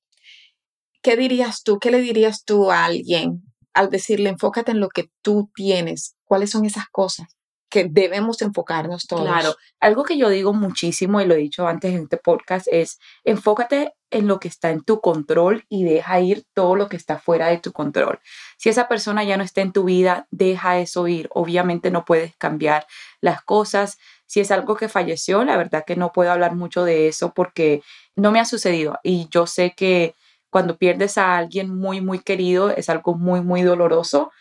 ¿Qué 1.02 1.18
dirías 1.18 1.64
tú? 1.64 1.80
¿Qué 1.80 1.90
le 1.90 2.00
dirías 2.00 2.46
tú 2.46 2.72
a 2.72 2.86
alguien 2.86 3.42
al 3.74 3.90
decirle 3.90 4.30
enfócate 4.30 4.72
en 4.72 4.80
lo 4.80 4.90
que 4.90 5.10
tú 5.24 5.50
tienes? 5.56 6.16
¿Cuáles 6.26 6.52
son 6.52 6.66
esas 6.66 6.86
cosas? 6.92 7.36
Que 7.72 7.86
debemos 7.86 8.42
enfocarnos 8.42 9.08
todos. 9.08 9.24
Claro, 9.24 9.56
algo 9.80 10.04
que 10.04 10.18
yo 10.18 10.30
digo 10.30 10.54
muchísimo 10.54 11.22
y 11.22 11.26
lo 11.26 11.34
he 11.34 11.38
dicho 11.38 11.68
antes 11.68 11.94
en 11.94 12.04
este 12.04 12.18
podcast 12.18 12.68
es 12.70 13.00
enfócate 13.24 13.94
en 14.12 14.28
lo 14.28 14.40
que 14.40 14.50
está 14.50 14.70
en 14.70 14.84
tu 14.84 15.00
control 15.00 15.66
y 15.70 15.86
deja 15.86 16.20
ir 16.20 16.44
todo 16.54 16.76
lo 16.76 16.90
que 16.90 16.98
está 16.98 17.18
fuera 17.18 17.48
de 17.48 17.60
tu 17.60 17.72
control. 17.72 18.20
Si 18.58 18.70
esa 18.70 18.90
persona 18.90 19.24
ya 19.24 19.38
no 19.38 19.44
está 19.44 19.62
en 19.62 19.72
tu 19.72 19.86
vida, 19.86 20.28
deja 20.32 20.80
eso 20.80 21.08
ir. 21.08 21.30
Obviamente 21.34 21.90
no 21.90 22.04
puedes 22.04 22.36
cambiar 22.36 22.86
las 23.22 23.42
cosas. 23.42 23.98
Si 24.26 24.42
es 24.42 24.52
algo 24.52 24.76
que 24.76 24.90
falleció, 24.90 25.44
la 25.46 25.56
verdad 25.56 25.86
que 25.88 25.96
no 25.96 26.12
puedo 26.12 26.32
hablar 26.32 26.56
mucho 26.56 26.84
de 26.84 27.08
eso 27.08 27.34
porque 27.34 27.82
no 28.16 28.32
me 28.32 28.42
ha 28.42 28.46
sucedido 28.46 29.00
y 29.02 29.30
yo 29.32 29.48
sé 29.48 29.74
que 29.76 30.14
cuando 30.50 30.78
pierdes 30.78 31.18
a 31.18 31.38
alguien 31.38 31.74
muy, 31.74 32.02
muy 32.02 32.20
querido 32.20 32.70
es 32.70 32.90
algo 32.90 33.16
muy, 33.16 33.40
muy 33.40 33.62
doloroso 33.62 34.32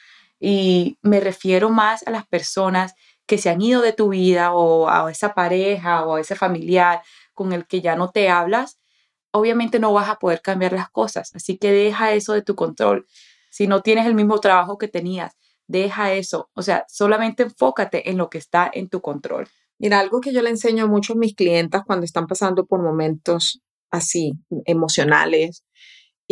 y 0.41 0.99
me 1.03 1.21
refiero 1.21 1.69
más 1.69 2.03
a 2.07 2.11
las 2.11 2.27
personas 2.27 2.95
que 3.31 3.39
se 3.39 3.49
han 3.49 3.63
ido 3.63 3.81
de 3.81 3.93
tu 3.93 4.09
vida 4.09 4.53
o 4.53 4.89
a 4.89 5.09
esa 5.09 5.35
pareja 5.35 6.05
o 6.05 6.17
a 6.17 6.21
ese 6.21 6.35
familiar 6.35 7.01
con 7.33 7.53
el 7.53 7.65
que 7.65 7.81
ya 7.81 7.95
no 7.95 8.11
te 8.11 8.29
hablas, 8.29 8.81
obviamente 9.31 9.79
no 9.79 9.93
vas 9.93 10.09
a 10.09 10.17
poder 10.17 10.43
cambiar 10.43 10.73
las 10.73 10.91
cosas. 10.91 11.31
Así 11.37 11.57
que 11.57 11.71
deja 11.71 12.13
eso 12.13 12.33
de 12.33 12.43
tu 12.43 12.57
control. 12.57 13.07
Si 13.49 13.69
no 13.69 13.83
tienes 13.83 14.07
el 14.07 14.17
mismo 14.17 14.41
trabajo 14.41 14.79
que 14.79 14.89
tenías, 14.89 15.37
deja 15.69 16.13
eso. 16.13 16.51
O 16.55 16.63
sea, 16.63 16.85
solamente 16.89 17.45
enfócate 17.45 18.11
en 18.11 18.17
lo 18.17 18.31
que 18.31 18.39
está 18.39 18.69
en 18.75 18.89
tu 18.89 19.01
control. 19.01 19.47
Mira, 19.79 20.01
algo 20.01 20.21
que 20.21 20.33
yo 20.33 20.43
le 20.43 20.51
enseño 20.51 20.89
mucho 20.89 21.13
a 21.13 21.17
mis 21.17 21.37
clientas 21.37 21.85
cuando 21.87 22.07
están 22.07 22.27
pasando 22.27 22.67
por 22.67 22.83
momentos 22.83 23.63
así 23.93 24.33
emocionales 24.65 25.65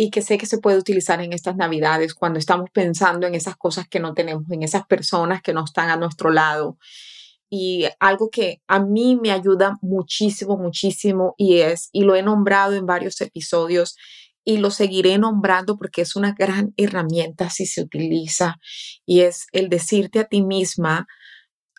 y 0.01 0.11
que 0.11 0.21
sé 0.21 0.37
que 0.37 0.45
se 0.45 0.59
puede 0.59 0.77
utilizar 0.77 1.19
en 1.19 1.33
estas 1.33 1.57
navidades 1.57 2.13
cuando 2.13 2.39
estamos 2.39 2.69
pensando 2.71 3.27
en 3.27 3.35
esas 3.35 3.57
cosas 3.57 3.85
que 3.89 3.99
no 3.99 4.13
tenemos, 4.13 4.49
en 4.49 4.63
esas 4.63 4.85
personas 4.85 5.41
que 5.41 5.51
no 5.51 5.65
están 5.65 5.89
a 5.89 5.97
nuestro 5.97 6.29
lado. 6.29 6.77
Y 7.49 7.85
algo 7.99 8.29
que 8.29 8.61
a 8.65 8.79
mí 8.79 9.19
me 9.21 9.31
ayuda 9.31 9.77
muchísimo, 9.81 10.55
muchísimo 10.55 11.35
y 11.37 11.57
es, 11.57 11.89
y 11.91 12.03
lo 12.03 12.15
he 12.15 12.23
nombrado 12.23 12.75
en 12.75 12.85
varios 12.85 13.19
episodios 13.19 13.97
y 14.45 14.59
lo 14.59 14.71
seguiré 14.71 15.17
nombrando 15.17 15.77
porque 15.77 16.03
es 16.03 16.15
una 16.15 16.31
gran 16.31 16.73
herramienta 16.77 17.49
si 17.49 17.65
se 17.65 17.81
utiliza 17.81 18.55
y 19.05 19.19
es 19.19 19.47
el 19.51 19.67
decirte 19.67 20.19
a 20.19 20.29
ti 20.29 20.43
misma, 20.43 21.07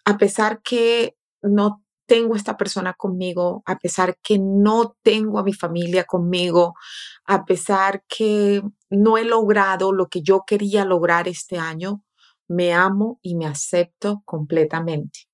a 0.05 0.19
pesar 0.19 0.61
que 0.61 1.17
no 1.41 1.83
tengo 2.11 2.35
esta 2.35 2.57
persona 2.57 2.93
conmigo, 2.95 3.63
a 3.67 3.79
pesar 3.79 4.19
que 4.21 4.37
no 4.37 4.97
tengo 5.01 5.39
a 5.39 5.45
mi 5.45 5.53
familia 5.53 6.03
conmigo, 6.03 6.75
a 7.25 7.45
pesar 7.45 8.03
que 8.09 8.63
no 8.89 9.17
he 9.17 9.25
logrado 9.25 9.93
lo 9.93 10.09
que 10.09 10.21
yo 10.21 10.43
quería 10.45 10.85
lograr 10.85 11.29
este 11.29 11.57
año, 11.57 12.03
me 12.49 12.75
amo 12.75 13.21
y 13.23 13.37
me 13.37 13.47
acepto 13.47 14.23
completamente. 14.25 15.29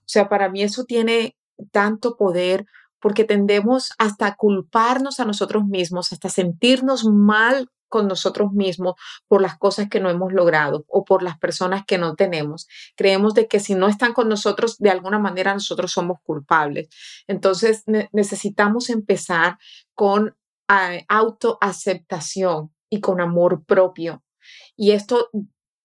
O 0.00 0.06
sea, 0.06 0.28
para 0.28 0.48
mí 0.48 0.64
eso 0.64 0.86
tiene 0.86 1.36
tanto 1.70 2.16
poder 2.16 2.66
porque 2.98 3.22
tendemos 3.22 3.92
hasta 3.96 4.34
culparnos 4.34 5.20
a 5.20 5.24
nosotros 5.24 5.66
mismos, 5.66 6.12
hasta 6.12 6.30
sentirnos 6.30 7.04
mal 7.04 7.70
con 7.88 8.08
nosotros 8.08 8.52
mismos 8.52 8.94
por 9.26 9.42
las 9.42 9.58
cosas 9.58 9.88
que 9.88 10.00
no 10.00 10.10
hemos 10.10 10.32
logrado 10.32 10.84
o 10.88 11.04
por 11.04 11.22
las 11.22 11.38
personas 11.38 11.84
que 11.86 11.98
no 11.98 12.14
tenemos. 12.14 12.68
Creemos 12.96 13.34
de 13.34 13.48
que 13.48 13.60
si 13.60 13.74
no 13.74 13.88
están 13.88 14.12
con 14.12 14.28
nosotros, 14.28 14.78
de 14.78 14.90
alguna 14.90 15.18
manera 15.18 15.54
nosotros 15.54 15.92
somos 15.92 16.18
culpables. 16.22 16.88
Entonces 17.26 17.84
necesitamos 18.12 18.90
empezar 18.90 19.58
con 19.94 20.36
uh, 20.68 21.04
autoaceptación 21.08 22.72
y 22.90 23.00
con 23.00 23.20
amor 23.20 23.64
propio. 23.64 24.22
Y 24.76 24.92
esto 24.92 25.30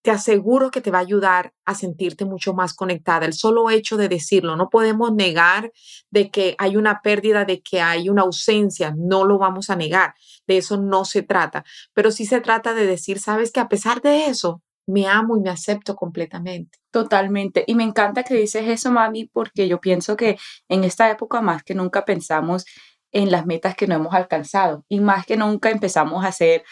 te 0.04 0.12
aseguro 0.12 0.70
que 0.70 0.82
te 0.82 0.92
va 0.92 0.98
a 0.98 1.02
ayudar 1.02 1.54
a 1.66 1.76
sentirte 1.76 2.26
mucho 2.26 2.54
más 2.54 2.74
conectada. 2.74 3.26
El 3.26 3.34
solo 3.34 3.70
hecho 3.70 3.96
de 3.96 4.10
decirlo, 4.10 4.58
no 4.58 4.70
podemos 4.70 5.14
negar 5.14 5.72
de 6.12 6.30
que 6.30 6.56
hay 6.60 6.76
una 6.76 7.02
pérdida, 7.02 7.46
de 7.46 7.62
que 7.62 7.82
hay 7.82 8.10
una 8.10 8.24
ausencia, 8.24 8.94
no 8.98 9.24
lo 9.24 9.38
vamos 9.38 9.70
a 9.70 9.78
negar. 9.78 10.14
De 10.46 10.58
eso 10.58 10.78
no 10.78 11.06
se 11.06 11.24
trata, 11.24 11.64
pero 11.94 12.12
sí 12.12 12.26
se 12.26 12.42
trata 12.42 12.74
de 12.74 12.86
decir, 12.86 13.18
sabes 13.18 13.52
que 13.54 13.62
a 13.62 13.70
pesar 13.70 14.02
de 14.02 14.26
eso, 14.26 14.62
me 14.86 15.08
amo 15.08 15.38
y 15.38 15.40
me 15.40 15.50
acepto 15.50 15.96
completamente. 15.96 16.80
Totalmente. 16.92 17.64
Y 17.66 17.76
me 17.76 17.84
encanta 17.84 18.24
que 18.24 18.36
dices 18.36 18.68
eso, 18.68 18.92
mami, 18.92 19.30
porque 19.32 19.70
yo 19.70 19.80
pienso 19.80 20.18
que 20.18 20.38
en 20.68 20.84
esta 20.84 21.10
época 21.10 21.40
más 21.40 21.64
que 21.64 21.76
nunca 21.76 22.04
pensamos 22.04 22.66
en 23.14 23.32
las 23.32 23.46
metas 23.46 23.76
que 23.76 23.88
no 23.88 23.96
hemos 23.96 24.14
alcanzado 24.14 24.84
y 24.90 25.00
más 25.00 25.26
que 25.26 25.38
nunca 25.38 25.70
empezamos 25.70 26.26
a 26.26 26.28
hacer 26.28 26.66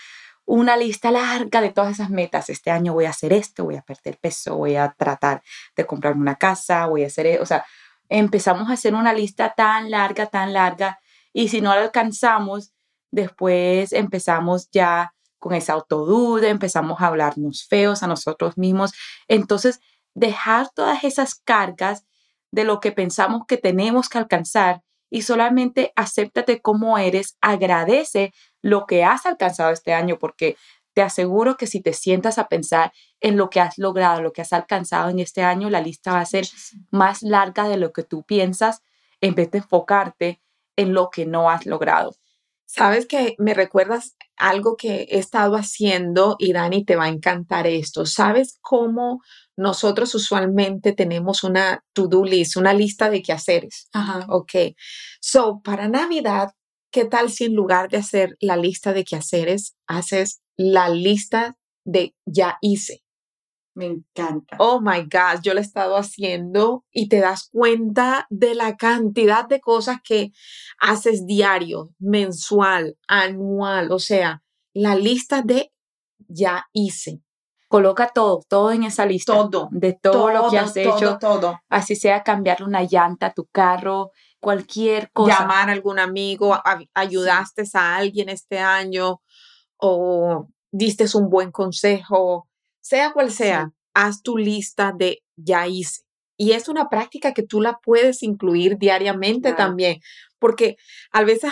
una 0.46 0.76
lista 0.78 1.12
larga 1.12 1.62
de 1.62 1.72
todas 1.72 1.92
esas 1.92 2.10
metas. 2.10 2.50
Este 2.50 2.72
año 2.72 2.94
voy 2.94 3.06
a 3.06 3.12
hacer 3.12 3.34
esto, 3.34 3.64
voy 3.66 3.76
a 3.76 3.82
perder 3.82 4.18
peso, 4.20 4.58
voy 4.58 4.76
a 4.76 4.94
tratar 4.98 5.42
de 5.76 5.86
comprar 5.86 6.14
una 6.14 6.36
casa, 6.36 6.88
voy 6.88 7.04
a 7.04 7.08
hacer, 7.08 7.26
e-, 7.26 7.40
o 7.40 7.46
sea, 7.46 7.66
empezamos 8.10 8.70
a 8.70 8.74
hacer 8.74 8.94
una 8.94 9.14
lista 9.14 9.54
tan 9.56 9.90
larga, 9.90 10.26
tan 10.26 10.54
larga 10.54 11.00
y 11.34 11.48
si 11.48 11.62
no 11.62 11.74
la 11.74 11.82
alcanzamos, 11.82 12.74
después 13.12 13.94
empezamos 13.94 14.70
ya 14.72 15.14
con 15.40 15.54
esa 15.54 15.74
autoduda, 15.74 16.50
empezamos 16.50 17.02
a 17.02 17.08
hablarnos 17.08 17.66
feos 17.68 18.04
a 18.04 18.08
nosotros 18.08 18.58
mismos. 18.58 18.94
Entonces, 19.28 19.80
dejar 20.14 20.70
todas 20.70 21.04
esas 21.04 21.36
cargas 21.36 22.06
de 22.52 22.64
lo 22.64 22.80
que 22.80 22.92
pensamos 22.92 23.44
que 23.48 23.58
tenemos 23.58 24.10
que 24.10 24.18
alcanzar 24.18 24.82
y 25.10 25.24
solamente 25.24 25.94
acéptate 25.96 26.62
como 26.62 26.98
eres, 26.98 27.38
agradece 27.42 28.34
lo 28.62 28.86
que 28.86 29.04
has 29.04 29.26
alcanzado 29.26 29.72
este 29.72 29.94
año, 29.94 30.18
porque 30.20 30.58
te 30.94 31.02
aseguro 31.02 31.58
que 31.58 31.68
si 31.68 31.82
te 31.82 31.94
sientas 31.94 32.38
a 32.38 32.48
pensar 32.48 32.92
en 33.22 33.38
lo 33.38 33.50
que 33.50 33.60
has 33.60 33.78
logrado, 33.78 34.22
lo 34.22 34.34
que 34.34 34.42
has 34.42 34.54
alcanzado 34.54 35.10
en 35.10 35.20
este 35.20 35.42
año, 35.44 35.70
la 35.70 35.82
lista 35.82 36.14
va 36.14 36.20
a 36.20 36.26
ser 36.26 36.48
más 36.90 37.22
larga 37.22 37.68
de 37.68 37.78
lo 37.78 37.94
que 37.94 38.04
tú 38.04 38.24
piensas 38.24 38.82
en 39.22 39.36
vez 39.36 39.52
de 39.52 39.60
enfocarte 39.60 40.42
en 40.76 40.94
lo 40.94 41.10
que 41.10 41.26
no 41.26 41.50
has 41.50 41.66
logrado. 41.66 42.16
Sabes 42.66 43.06
que 43.06 43.36
me 43.38 43.54
recuerdas 43.54 44.16
algo 44.38 44.78
que 44.78 45.02
he 45.10 45.18
estado 45.18 45.56
haciendo 45.56 46.38
y 46.40 46.54
Dani 46.54 46.86
te 46.86 46.96
va 46.96 47.06
a 47.06 47.10
encantar 47.10 47.68
esto. 47.68 48.06
¿Sabes 48.06 48.60
cómo 48.62 49.22
nosotros 49.58 50.16
usualmente 50.16 50.94
tenemos 50.94 51.44
una 51.44 51.84
to-do 51.92 52.24
list, 52.24 52.56
una 52.56 52.74
lista 52.74 53.10
de 53.10 53.22
quehaceres? 53.22 53.90
Ajá. 53.92 54.26
Ok. 54.30 54.54
So, 55.20 55.62
para 55.62 55.90
Navidad, 55.90 56.52
¿qué 56.92 57.06
tal 57.06 57.30
si 57.30 57.46
en 57.46 57.56
lugar 57.56 57.90
de 57.90 57.98
hacer 57.98 58.38
la 58.40 58.58
lista 58.58 58.94
de 58.94 59.04
quehaceres, 59.04 59.76
haces 59.88 60.42
la 60.58 60.90
lista 60.90 61.58
de 61.86 62.16
ya 62.26 62.58
hice? 62.62 63.04
Me 63.74 63.86
encanta. 63.86 64.58
Oh 64.60 64.82
my 64.82 65.04
God, 65.04 65.42
yo 65.42 65.54
lo 65.54 65.60
he 65.60 65.64
estado 65.64 65.96
haciendo 65.96 66.84
y 66.92 67.08
te 67.08 67.22
das 67.22 67.48
cuenta 67.52 68.28
de 68.30 68.54
la 68.54 68.76
cantidad 68.76 69.48
de 69.48 69.62
cosas 69.62 70.00
que 70.04 70.32
haces 70.78 71.26
diario, 71.26 71.92
mensual, 71.98 72.98
anual, 73.08 73.92
o 73.92 74.00
sea, 74.00 74.44
la 74.74 74.96
lista 74.96 75.42
de 75.42 75.72
ya 76.28 76.68
hice. 76.74 77.22
Coloca 77.70 78.12
todo, 78.14 78.42
todo 78.50 78.74
en 78.74 78.84
esa 78.84 79.06
lista. 79.06 79.34
Todo. 79.34 79.70
De 79.72 79.94
todo, 79.94 80.30
lo 80.30 80.50
que 80.50 80.58
has 80.58 80.76
hecho. 80.76 81.18
Todo. 81.18 81.58
Así 81.70 81.96
sea 81.96 82.22
cambiarle 82.22 82.66
una 82.66 82.84
llanta 82.84 83.28
a 83.28 83.34
tu 83.34 83.46
carro, 83.46 84.12
cualquier 84.42 85.10
cosa. 85.12 85.40
Llamar 85.40 85.70
a 85.70 85.72
algún 85.72 86.00
amigo, 86.00 86.60
ayudaste 86.94 87.64
a 87.74 87.96
alguien 87.96 88.28
este 88.28 88.60
año 88.60 89.22
o 89.78 90.48
diste 90.72 91.06
un 91.16 91.30
buen 91.30 91.52
consejo 91.52 92.50
sea 92.82 93.14
cual 93.14 93.32
sea, 93.32 93.72
haz 93.94 94.22
tu 94.22 94.38
lista 94.38 94.94
de 94.98 95.24
ya 95.38 95.68
hice. 95.68 96.02
Y 96.38 96.54
es 96.54 96.68
una 96.68 96.90
práctica 96.90 97.34
que 97.34 97.44
tú 97.44 97.62
la 97.62 97.80
puedes 97.84 98.24
incluir 98.24 98.78
diariamente 98.80 99.54
también, 99.54 100.00
porque 100.40 100.76
a 101.12 101.24
veces 101.24 101.52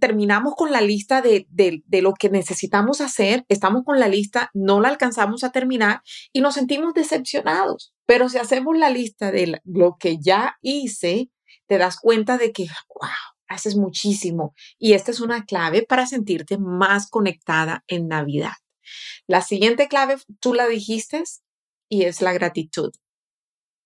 terminamos 0.00 0.54
con 0.56 0.72
la 0.72 0.80
lista 0.80 1.20
de, 1.20 1.46
de, 1.50 2.02
lo 2.02 2.14
que 2.14 2.30
necesitamos 2.30 3.02
hacer, 3.02 3.44
estamos 3.48 3.82
con 3.84 4.00
la 4.00 4.08
lista, 4.08 4.50
no 4.54 4.80
la 4.80 4.88
alcanzamos 4.88 5.44
a 5.44 5.52
terminar 5.52 6.00
y 6.32 6.40
nos 6.40 6.54
sentimos 6.54 6.94
decepcionados. 6.94 7.92
Pero 8.06 8.30
si 8.30 8.38
hacemos 8.38 8.78
la 8.78 8.88
lista 8.88 9.30
de 9.30 9.60
lo 9.64 9.98
que 10.00 10.16
ya 10.18 10.56
hice, 10.62 11.28
te 11.66 11.78
das 11.78 11.98
cuenta 12.00 12.38
de 12.38 12.52
que, 12.52 12.66
wow, 12.94 13.10
haces 13.48 13.76
muchísimo. 13.76 14.54
Y 14.78 14.94
esta 14.94 15.10
es 15.10 15.20
una 15.20 15.44
clave 15.44 15.82
para 15.82 16.06
sentirte 16.06 16.58
más 16.58 17.08
conectada 17.08 17.84
en 17.86 18.08
Navidad. 18.08 18.54
La 19.26 19.40
siguiente 19.40 19.88
clave, 19.88 20.16
tú 20.40 20.54
la 20.54 20.66
dijiste, 20.66 21.24
y 21.88 22.04
es 22.04 22.22
la 22.22 22.32
gratitud. 22.32 22.92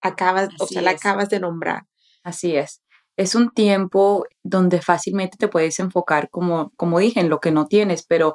Acabas, 0.01 0.49
o 0.59 0.67
sea, 0.67 0.83
la 0.83 0.93
acabas 0.93 1.29
de 1.29 1.41
nombrar. 1.41 1.87
Así 2.23 2.57
es. 2.57 2.83
Es 3.17 3.35
un 3.35 3.51
tiempo 3.51 4.27
donde 4.43 4.81
fácilmente 4.81 5.37
te 5.37 5.49
puedes 5.49 5.79
enfocar, 5.79 6.31
como, 6.31 6.73
como 6.77 6.99
dije, 6.99 7.21
en 7.21 7.29
lo 7.29 7.41
que 7.41 7.51
no 7.51 7.67
tienes, 7.67 8.05
pero 8.07 8.35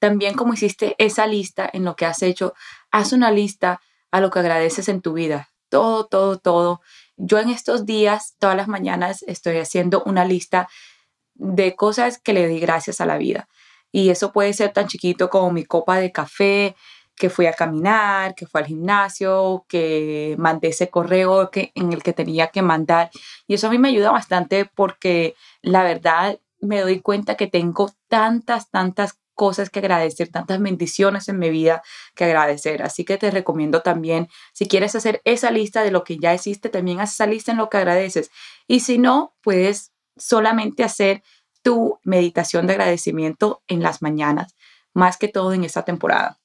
también 0.00 0.34
como 0.34 0.54
hiciste 0.54 0.96
esa 0.98 1.26
lista 1.26 1.68
en 1.72 1.84
lo 1.84 1.94
que 1.94 2.06
has 2.06 2.22
hecho, 2.22 2.52
haz 2.90 3.12
una 3.12 3.30
lista 3.30 3.80
a 4.10 4.20
lo 4.20 4.30
que 4.30 4.40
agradeces 4.40 4.88
en 4.88 5.00
tu 5.00 5.12
vida. 5.12 5.50
Todo, 5.68 6.06
todo, 6.06 6.38
todo. 6.38 6.80
Yo 7.16 7.38
en 7.38 7.48
estos 7.48 7.86
días, 7.86 8.34
todas 8.38 8.56
las 8.56 8.68
mañanas, 8.68 9.22
estoy 9.26 9.58
haciendo 9.58 10.02
una 10.04 10.24
lista 10.24 10.68
de 11.34 11.74
cosas 11.76 12.18
que 12.18 12.32
le 12.32 12.48
di 12.48 12.60
gracias 12.60 13.00
a 13.00 13.06
la 13.06 13.18
vida. 13.18 13.48
Y 13.92 14.10
eso 14.10 14.32
puede 14.32 14.52
ser 14.52 14.72
tan 14.72 14.88
chiquito 14.88 15.30
como 15.30 15.52
mi 15.52 15.64
copa 15.64 15.98
de 15.98 16.12
café, 16.12 16.74
que 17.16 17.30
fui 17.30 17.46
a 17.46 17.52
caminar, 17.52 18.34
que 18.34 18.46
fue 18.46 18.60
al 18.60 18.66
gimnasio, 18.66 19.64
que 19.68 20.34
mandé 20.38 20.68
ese 20.68 20.90
correo 20.90 21.50
que, 21.50 21.70
en 21.74 21.92
el 21.92 22.02
que 22.02 22.12
tenía 22.12 22.48
que 22.48 22.62
mandar. 22.62 23.10
Y 23.46 23.54
eso 23.54 23.68
a 23.68 23.70
mí 23.70 23.78
me 23.78 23.88
ayuda 23.88 24.10
bastante 24.10 24.64
porque 24.74 25.34
la 25.62 25.84
verdad 25.84 26.38
me 26.60 26.80
doy 26.80 27.00
cuenta 27.00 27.36
que 27.36 27.46
tengo 27.46 27.90
tantas, 28.08 28.70
tantas 28.70 29.18
cosas 29.34 29.70
que 29.70 29.80
agradecer, 29.80 30.28
tantas 30.28 30.60
bendiciones 30.60 31.28
en 31.28 31.38
mi 31.38 31.50
vida 31.50 31.82
que 32.14 32.24
agradecer. 32.24 32.82
Así 32.82 33.04
que 33.04 33.18
te 33.18 33.30
recomiendo 33.30 33.82
también, 33.82 34.28
si 34.52 34.66
quieres 34.66 34.94
hacer 34.94 35.20
esa 35.24 35.50
lista 35.50 35.82
de 35.82 35.90
lo 35.90 36.04
que 36.04 36.18
ya 36.18 36.32
existe, 36.32 36.68
también 36.68 37.00
haz 37.00 37.14
esa 37.14 37.26
lista 37.26 37.52
en 37.52 37.58
lo 37.58 37.68
que 37.68 37.76
agradeces. 37.76 38.30
Y 38.66 38.80
si 38.80 38.98
no, 38.98 39.34
puedes 39.42 39.92
solamente 40.16 40.84
hacer 40.84 41.22
tu 41.62 41.98
meditación 42.04 42.66
de 42.66 42.74
agradecimiento 42.74 43.62
en 43.66 43.82
las 43.82 44.02
mañanas, 44.02 44.54
más 44.92 45.16
que 45.16 45.28
todo 45.28 45.52
en 45.52 45.64
esta 45.64 45.84
temporada. 45.84 46.38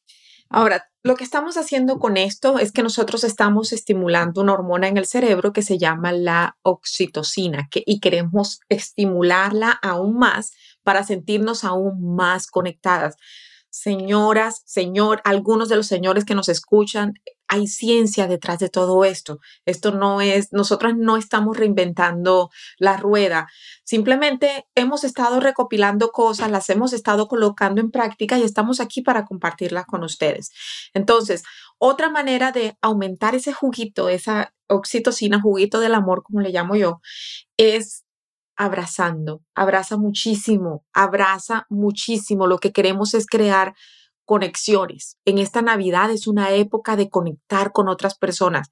Ahora, 0.50 0.90
lo 1.04 1.16
que 1.16 1.24
estamos 1.24 1.58
haciendo 1.58 2.00
con 2.00 2.18
esto 2.18 2.60
es 2.60 2.72
que 2.72 2.84
nosotros 2.84 3.24
estamos 3.24 3.72
estimulando 3.72 4.42
una 4.42 4.54
hormona 4.54 4.88
en 4.88 4.98
el 4.98 5.06
cerebro 5.06 5.54
que 5.54 5.62
se 5.62 5.78
llama 5.78 6.12
la 6.12 6.58
oxitocina 6.62 7.70
y 7.74 8.00
queremos 8.00 8.60
estimularla 8.68 9.72
aún 9.72 10.18
más 10.18 10.52
para 10.90 11.04
sentirnos 11.04 11.64
aún 11.64 12.16
más 12.16 12.48
conectadas. 12.48 13.16
Señoras, 13.70 14.64
señor, 14.66 15.22
algunos 15.24 15.70
de 15.70 15.76
los 15.76 15.86
señores 15.86 16.26
que 16.26 16.34
nos 16.34 16.50
escuchan, 16.50 17.14
hay 17.48 17.68
ciencia 17.68 18.26
detrás 18.26 18.58
de 18.58 18.70
todo 18.70 19.06
esto. 19.06 19.38
Esto 19.66 19.92
no 19.92 20.20
es, 20.20 20.52
nosotras 20.52 20.96
no 20.98 21.16
estamos 21.16 21.56
reinventando 21.58 22.50
la 22.80 22.98
rueda. 22.98 23.48
Simplemente 23.84 24.66
hemos 24.74 25.04
estado 25.04 25.40
recopilando 25.40 26.10
cosas, 26.10 26.50
las 26.50 26.68
hemos 26.72 26.92
estado 26.92 27.28
colocando 27.28 27.80
en 27.80 27.92
práctica 27.92 28.40
y 28.40 28.42
estamos 28.42 28.80
aquí 28.80 29.04
para 29.04 29.26
compartirlas 29.26 29.86
con 29.86 30.04
ustedes. 30.04 30.50
Entonces, 30.96 31.44
otra 31.78 32.10
manera 32.10 32.52
de 32.52 32.80
aumentar 32.82 33.36
ese 33.36 33.54
juguito, 33.54 34.10
esa 34.10 34.56
oxitocina, 34.66 35.40
juguito 35.40 35.80
del 35.80 35.94
amor, 35.94 36.24
como 36.24 36.42
le 36.42 36.50
llamo 36.50 36.76
yo, 36.76 37.00
es 37.58 38.06
abrazando. 38.60 39.42
Abraza 39.56 39.96
muchísimo, 39.96 40.84
abraza 40.94 41.66
muchísimo. 41.70 42.46
Lo 42.46 42.58
que 42.58 42.74
queremos 42.74 43.14
es 43.14 43.26
crear 43.26 43.74
conexiones. 44.26 45.18
En 45.24 45.38
esta 45.38 45.62
Navidad 45.62 46.12
es 46.12 46.28
una 46.28 46.52
época 46.52 46.98
de 46.98 47.10
conectar 47.10 47.72
con 47.72 47.88
otras 47.88 48.18
personas. 48.18 48.68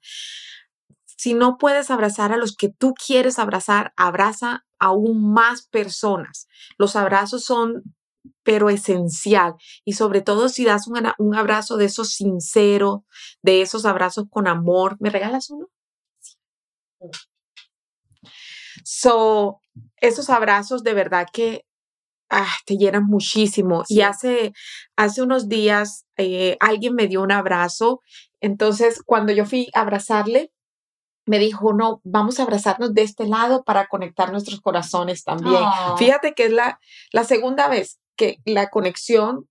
Si 1.06 1.32
no 1.32 1.56
puedes 1.56 1.90
abrazar 1.90 2.32
a 2.32 2.36
los 2.36 2.54
que 2.54 2.68
tú 2.68 2.92
quieres 2.94 3.38
abrazar, 3.38 3.94
abraza 3.96 4.66
aún 4.78 5.32
más 5.32 5.66
personas. 5.66 6.48
Los 6.76 6.94
abrazos 6.94 7.44
son 7.44 7.82
pero 8.42 8.68
esencial. 8.68 9.54
Y 9.86 9.94
sobre 9.94 10.20
todo 10.20 10.50
si 10.50 10.66
das 10.66 10.86
un, 10.86 10.98
un, 11.16 11.34
abrazo 11.34 11.78
de 11.78 11.86
esos 11.86 12.12
sinceros, 12.12 13.00
de 13.42 13.62
esos 13.62 13.86
abrazos 13.86 14.26
con 14.28 14.46
amor. 14.48 14.98
¿Me 15.00 15.08
regalas 15.08 15.48
uno? 15.48 15.68
So, 18.90 19.60
esos 19.98 20.30
abrazos 20.30 20.82
de 20.82 20.94
verdad 20.94 21.26
que 21.30 21.66
ah, 22.30 22.48
te 22.64 22.78
llenan 22.78 23.04
muchísimo. 23.04 23.84
Y 23.86 24.00
hace, 24.00 24.54
hace 24.96 25.20
unos 25.20 25.50
días 25.50 26.06
eh, 26.16 26.56
alguien 26.58 26.94
me 26.94 27.06
dio 27.06 27.20
un 27.20 27.30
abrazo. 27.30 28.00
Entonces, 28.40 29.02
cuando 29.04 29.34
yo 29.34 29.44
fui 29.44 29.68
a 29.74 29.82
abrazarle, 29.82 30.52
me 31.26 31.38
dijo, 31.38 31.74
no, 31.74 32.00
vamos 32.02 32.40
a 32.40 32.44
abrazarnos 32.44 32.94
de 32.94 33.02
este 33.02 33.26
lado 33.26 33.62
para 33.62 33.88
conectar 33.88 34.32
nuestros 34.32 34.62
corazones 34.62 35.22
también. 35.22 35.62
Fíjate 35.98 36.32
que 36.32 36.46
es 36.46 36.52
la, 36.52 36.80
la 37.12 37.24
segunda 37.24 37.68
vez 37.68 38.00
que 38.16 38.38
la 38.46 38.70
conexión, 38.70 39.50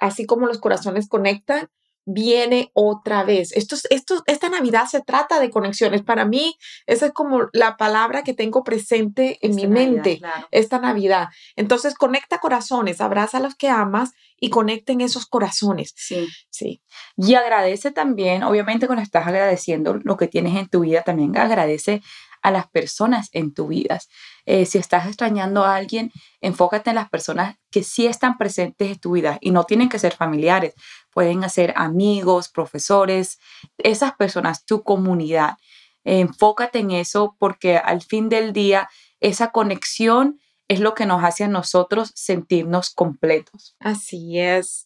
así 0.00 0.24
como 0.24 0.46
los 0.46 0.60
corazones 0.60 1.10
conectan, 1.10 1.68
viene 2.04 2.70
otra 2.74 3.24
vez. 3.24 3.52
Esto, 3.52 3.76
esto, 3.90 4.22
esta 4.26 4.48
Navidad 4.48 4.86
se 4.86 5.00
trata 5.00 5.40
de 5.40 5.50
conexiones. 5.50 6.02
Para 6.02 6.24
mí, 6.24 6.56
esa 6.86 7.06
es 7.06 7.12
como 7.12 7.48
la 7.52 7.76
palabra 7.76 8.22
que 8.22 8.34
tengo 8.34 8.64
presente 8.64 9.38
en 9.40 9.54
mi 9.54 9.66
mente, 9.66 10.20
esta 10.50 10.78
Navidad. 10.78 11.28
Entonces, 11.56 11.94
conecta 11.94 12.38
corazones, 12.38 13.00
abraza 13.00 13.38
a 13.38 13.42
los 13.42 13.54
que 13.54 13.68
amas 13.68 14.12
y 14.38 14.50
conecten 14.50 15.00
esos 15.00 15.26
corazones. 15.26 15.92
Sí. 15.96 16.28
Sí. 16.50 16.82
Y 17.16 17.34
agradece 17.34 17.92
también, 17.92 18.42
obviamente, 18.42 18.86
cuando 18.86 19.02
estás 19.02 19.26
agradeciendo 19.26 20.00
lo 20.02 20.16
que 20.16 20.28
tienes 20.28 20.56
en 20.56 20.68
tu 20.68 20.80
vida, 20.80 21.02
también 21.02 21.36
agradece 21.36 22.02
a 22.42 22.50
las 22.50 22.68
personas 22.68 23.28
en 23.32 23.54
tu 23.54 23.68
vida. 23.68 24.00
Eh, 24.44 24.66
si 24.66 24.78
estás 24.78 25.06
extrañando 25.06 25.64
a 25.64 25.76
alguien, 25.76 26.10
enfócate 26.40 26.90
en 26.90 26.96
las 26.96 27.08
personas 27.08 27.56
que 27.70 27.84
sí 27.84 28.06
están 28.06 28.36
presentes 28.36 28.90
en 28.90 28.98
tu 28.98 29.12
vida 29.12 29.38
y 29.40 29.52
no 29.52 29.64
tienen 29.64 29.88
que 29.88 30.00
ser 30.00 30.14
familiares, 30.14 30.74
pueden 31.12 31.48
ser 31.50 31.74
amigos, 31.76 32.48
profesores, 32.48 33.38
esas 33.78 34.14
personas, 34.14 34.64
tu 34.64 34.82
comunidad. 34.82 35.56
enfócate 36.04 36.80
en 36.80 36.90
eso 36.90 37.36
porque 37.38 37.76
al 37.76 38.02
fin 38.02 38.28
del 38.28 38.52
día 38.52 38.88
esa 39.20 39.52
conexión 39.52 40.40
es 40.66 40.80
lo 40.80 40.94
que 40.94 41.06
nos 41.06 41.22
hace 41.22 41.44
a 41.44 41.48
nosotros 41.48 42.12
sentirnos 42.14 42.90
completos. 42.90 43.76
Así 43.78 44.38
es. 44.38 44.84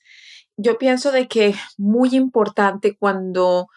Yo 0.58 0.78
pienso 0.78 1.12
de 1.12 1.28
que 1.28 1.54
muy 1.78 2.14
importante 2.14 2.96
cuando 2.96 3.68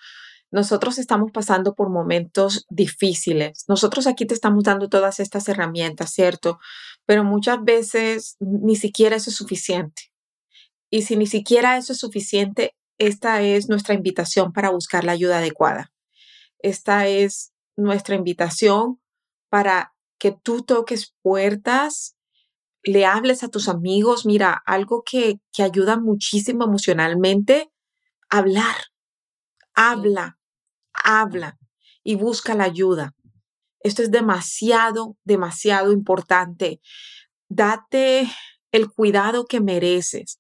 nosotros 0.52 0.98
estamos 0.98 1.32
pasando 1.32 1.76
por 1.76 1.90
momentos 1.90 2.66
difíciles. 2.70 3.66
Nosotros 3.68 4.08
aquí 4.08 4.26
te 4.26 4.34
estamos 4.34 4.64
dando 4.64 4.90
todas 4.90 5.20
estas 5.20 5.48
herramientas, 5.48 6.12
¿cierto? 6.12 6.60
Pero 7.06 7.24
muchas 7.24 7.64
veces 7.64 8.36
ni 8.40 8.76
siquiera 8.76 9.16
eso 9.16 9.30
es 9.30 9.36
suficiente. 9.36 10.09
Y 10.89 11.04
si 11.04 11.15
ni 11.15 11.28
siquiera 11.28 11.78
eso 11.78 11.93
es 11.93 11.99
suficiente, 11.99 12.75
esta 12.97 13.41
es 13.41 13.69
nuestra 13.69 13.93
invitación 13.93 14.52
para 14.52 14.71
buscar 14.71 15.04
la 15.04 15.13
ayuda 15.13 15.38
adecuada. 15.38 15.91
Esta 16.60 17.08
es 17.08 17.54
nuestra 17.78 18.15
invitación 18.15 18.99
para 19.49 19.93
que 20.17 20.32
tú 20.32 20.63
toques 20.63 21.15
puertas, 21.21 22.17
le 22.84 23.06
hables 23.06 23.43
a 23.43 23.49
tus 23.49 23.69
amigos. 23.69 24.25
Mira, 24.25 24.62
algo 24.65 25.04
que, 25.04 25.39
que 25.54 25.63
ayuda 25.63 25.97
muchísimo 25.97 26.65
emocionalmente, 26.65 27.71
hablar. 28.30 28.75
Habla, 29.73 30.38
habla 30.93 31.58
y 32.04 32.15
busca 32.15 32.54
la 32.54 32.65
ayuda. 32.65 33.15
Esto 33.80 34.02
es 34.02 34.12
demasiado, 34.12 35.15
demasiado 35.23 35.93
importante. 35.93 36.82
Date 37.47 38.30
el 38.71 38.91
cuidado 38.91 39.45
que 39.45 39.62
mereces. 39.62 40.39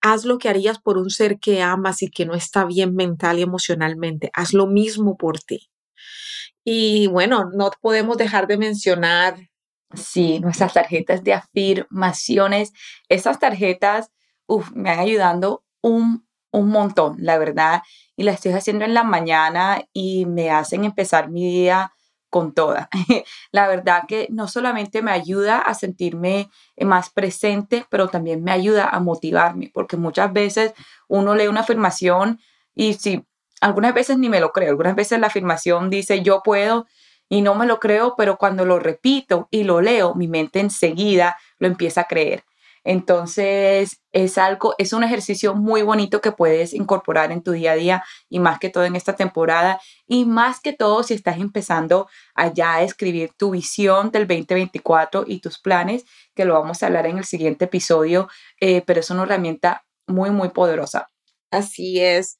Haz 0.00 0.24
lo 0.24 0.38
que 0.38 0.48
harías 0.48 0.78
por 0.78 0.98
un 0.98 1.10
ser 1.10 1.38
que 1.38 1.62
amas 1.62 2.02
y 2.02 2.10
que 2.10 2.26
no 2.26 2.34
está 2.34 2.64
bien 2.64 2.94
mental 2.94 3.38
y 3.38 3.42
emocionalmente. 3.42 4.30
Haz 4.34 4.54
lo 4.54 4.66
mismo 4.66 5.16
por 5.16 5.38
ti. 5.40 5.70
Y 6.64 7.06
bueno, 7.08 7.50
no 7.52 7.70
podemos 7.80 8.16
dejar 8.16 8.46
de 8.46 8.58
mencionar. 8.58 9.50
Sí, 9.94 10.38
nuestras 10.40 10.72
tarjetas 10.72 11.24
de 11.24 11.34
afirmaciones. 11.34 12.72
Esas 13.08 13.38
tarjetas 13.38 14.10
me 14.74 14.90
han 14.90 15.00
ayudando 15.00 15.64
un, 15.82 16.26
un 16.52 16.68
montón, 16.68 17.16
la 17.18 17.38
verdad 17.38 17.82
y 18.20 18.22
la 18.22 18.32
estoy 18.32 18.52
haciendo 18.52 18.84
en 18.84 18.92
la 18.92 19.02
mañana 19.02 19.82
y 19.94 20.26
me 20.26 20.50
hacen 20.50 20.84
empezar 20.84 21.30
mi 21.30 21.42
día 21.42 21.94
con 22.30 22.54
toda. 22.54 22.88
la 23.52 23.68
verdad 23.68 24.04
que 24.08 24.28
no 24.30 24.48
solamente 24.48 25.02
me 25.02 25.10
ayuda 25.10 25.58
a 25.58 25.74
sentirme 25.74 26.50
más 26.80 27.10
presente, 27.10 27.84
pero 27.90 28.08
también 28.08 28.42
me 28.42 28.52
ayuda 28.52 28.88
a 28.88 29.00
motivarme, 29.00 29.70
porque 29.74 29.96
muchas 29.96 30.32
veces 30.32 30.72
uno 31.08 31.34
lee 31.34 31.48
una 31.48 31.60
afirmación 31.60 32.40
y 32.74 32.94
si 32.94 33.24
algunas 33.60 33.92
veces 33.92 34.16
ni 34.16 34.28
me 34.28 34.40
lo 34.40 34.52
creo, 34.52 34.70
algunas 34.70 34.94
veces 34.94 35.20
la 35.20 35.26
afirmación 35.26 35.90
dice 35.90 36.22
yo 36.22 36.42
puedo 36.42 36.86
y 37.28 37.42
no 37.42 37.54
me 37.54 37.66
lo 37.66 37.78
creo, 37.78 38.14
pero 38.16 38.38
cuando 38.38 38.64
lo 38.64 38.78
repito 38.78 39.48
y 39.50 39.64
lo 39.64 39.80
leo, 39.80 40.14
mi 40.14 40.26
mente 40.26 40.60
enseguida 40.60 41.36
lo 41.58 41.68
empieza 41.68 42.02
a 42.02 42.04
creer. 42.04 42.44
Entonces, 42.84 44.00
es 44.12 44.38
algo, 44.38 44.74
es 44.78 44.92
un 44.92 45.04
ejercicio 45.04 45.54
muy 45.54 45.82
bonito 45.82 46.20
que 46.20 46.32
puedes 46.32 46.72
incorporar 46.74 47.30
en 47.32 47.42
tu 47.42 47.52
día 47.52 47.72
a 47.72 47.76
día 47.76 48.04
y 48.28 48.40
más 48.40 48.58
que 48.58 48.70
todo 48.70 48.84
en 48.84 48.96
esta 48.96 49.16
temporada 49.16 49.80
y 50.06 50.24
más 50.24 50.60
que 50.60 50.72
todo 50.72 51.02
si 51.02 51.14
estás 51.14 51.38
empezando 51.38 52.08
allá 52.34 52.74
a 52.74 52.82
escribir 52.82 53.30
tu 53.36 53.50
visión 53.50 54.10
del 54.10 54.26
2024 54.26 55.24
y 55.26 55.40
tus 55.40 55.58
planes, 55.58 56.04
que 56.34 56.44
lo 56.44 56.54
vamos 56.54 56.82
a 56.82 56.86
hablar 56.86 57.06
en 57.06 57.18
el 57.18 57.24
siguiente 57.24 57.66
episodio, 57.66 58.28
eh, 58.60 58.82
pero 58.86 59.00
es 59.00 59.10
una 59.10 59.22
herramienta 59.24 59.84
muy, 60.06 60.30
muy 60.30 60.48
poderosa. 60.48 61.08
Así 61.50 62.00
es. 62.00 62.39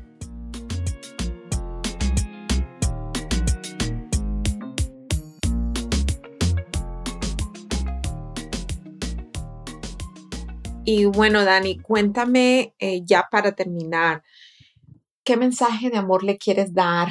Y 10.83 11.05
bueno, 11.05 11.45
Dani, 11.45 11.77
cuéntame 11.79 12.73
eh, 12.79 13.01
ya 13.03 13.27
para 13.29 13.51
terminar, 13.51 14.23
¿qué 15.23 15.37
mensaje 15.37 15.91
de 15.91 15.97
amor 15.97 16.23
le 16.23 16.39
quieres 16.39 16.73
dar 16.73 17.09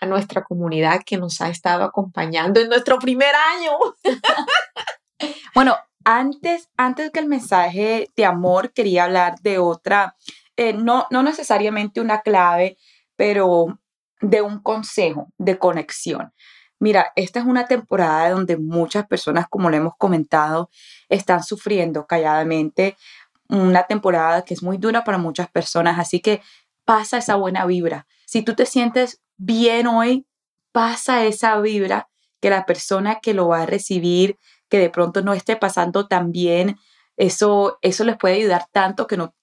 a 0.00 0.06
nuestra 0.06 0.44
comunidad 0.44 1.02
que 1.04 1.16
nos 1.16 1.40
ha 1.40 1.48
estado 1.48 1.82
acompañando 1.82 2.60
en 2.60 2.68
nuestro 2.68 3.00
primer 3.00 3.34
año? 3.34 3.72
bueno, 5.54 5.76
antes, 6.04 6.70
antes 6.76 7.10
que 7.10 7.18
el 7.18 7.26
mensaje 7.26 8.10
de 8.14 8.24
amor, 8.24 8.72
quería 8.72 9.04
hablar 9.04 9.40
de 9.40 9.58
otra, 9.58 10.16
eh, 10.56 10.72
no, 10.72 11.08
no 11.10 11.24
necesariamente 11.24 12.00
una 12.00 12.20
clave, 12.20 12.78
pero 13.16 13.80
de 14.20 14.40
un 14.40 14.60
consejo 14.62 15.32
de 15.36 15.58
conexión. 15.58 16.32
Mira, 16.78 17.12
esta 17.16 17.40
es 17.40 17.44
una 17.44 17.66
temporada 17.66 18.30
donde 18.30 18.56
muchas 18.56 19.06
personas, 19.06 19.46
como 19.50 19.68
lo 19.68 19.76
hemos 19.76 19.96
comentado, 19.98 20.70
están 21.10 21.42
sufriendo 21.42 22.06
calladamente. 22.06 22.96
Una 23.48 23.82
temporada 23.84 24.42
que 24.42 24.54
es 24.54 24.62
muy 24.62 24.78
dura 24.78 25.04
para 25.04 25.18
muchas 25.18 25.50
personas, 25.50 25.98
así 25.98 26.20
que 26.20 26.40
pasa 26.84 27.18
esa 27.18 27.36
buena 27.36 27.66
vibra. 27.66 28.06
Si 28.26 28.42
tú 28.42 28.54
te 28.54 28.64
sientes 28.64 29.20
bien 29.36 29.86
hoy, 29.86 30.26
pasa 30.72 31.24
esa 31.24 31.60
vibra 31.60 32.08
que 32.40 32.50
la 32.50 32.64
persona 32.64 33.20
que 33.20 33.34
lo 33.34 33.48
va 33.48 33.62
a 33.62 33.66
recibir, 33.66 34.38
que 34.68 34.78
de 34.78 34.88
pronto 34.88 35.20
no 35.22 35.34
esté 35.34 35.56
pasando 35.56 36.06
tan 36.06 36.32
bien, 36.32 36.78
eso, 37.16 37.78
eso 37.82 38.04
les 38.04 38.16
puede 38.16 38.36
ayudar 38.36 38.66
tanto 38.72 39.06
que 39.06 39.16
no 39.16 39.34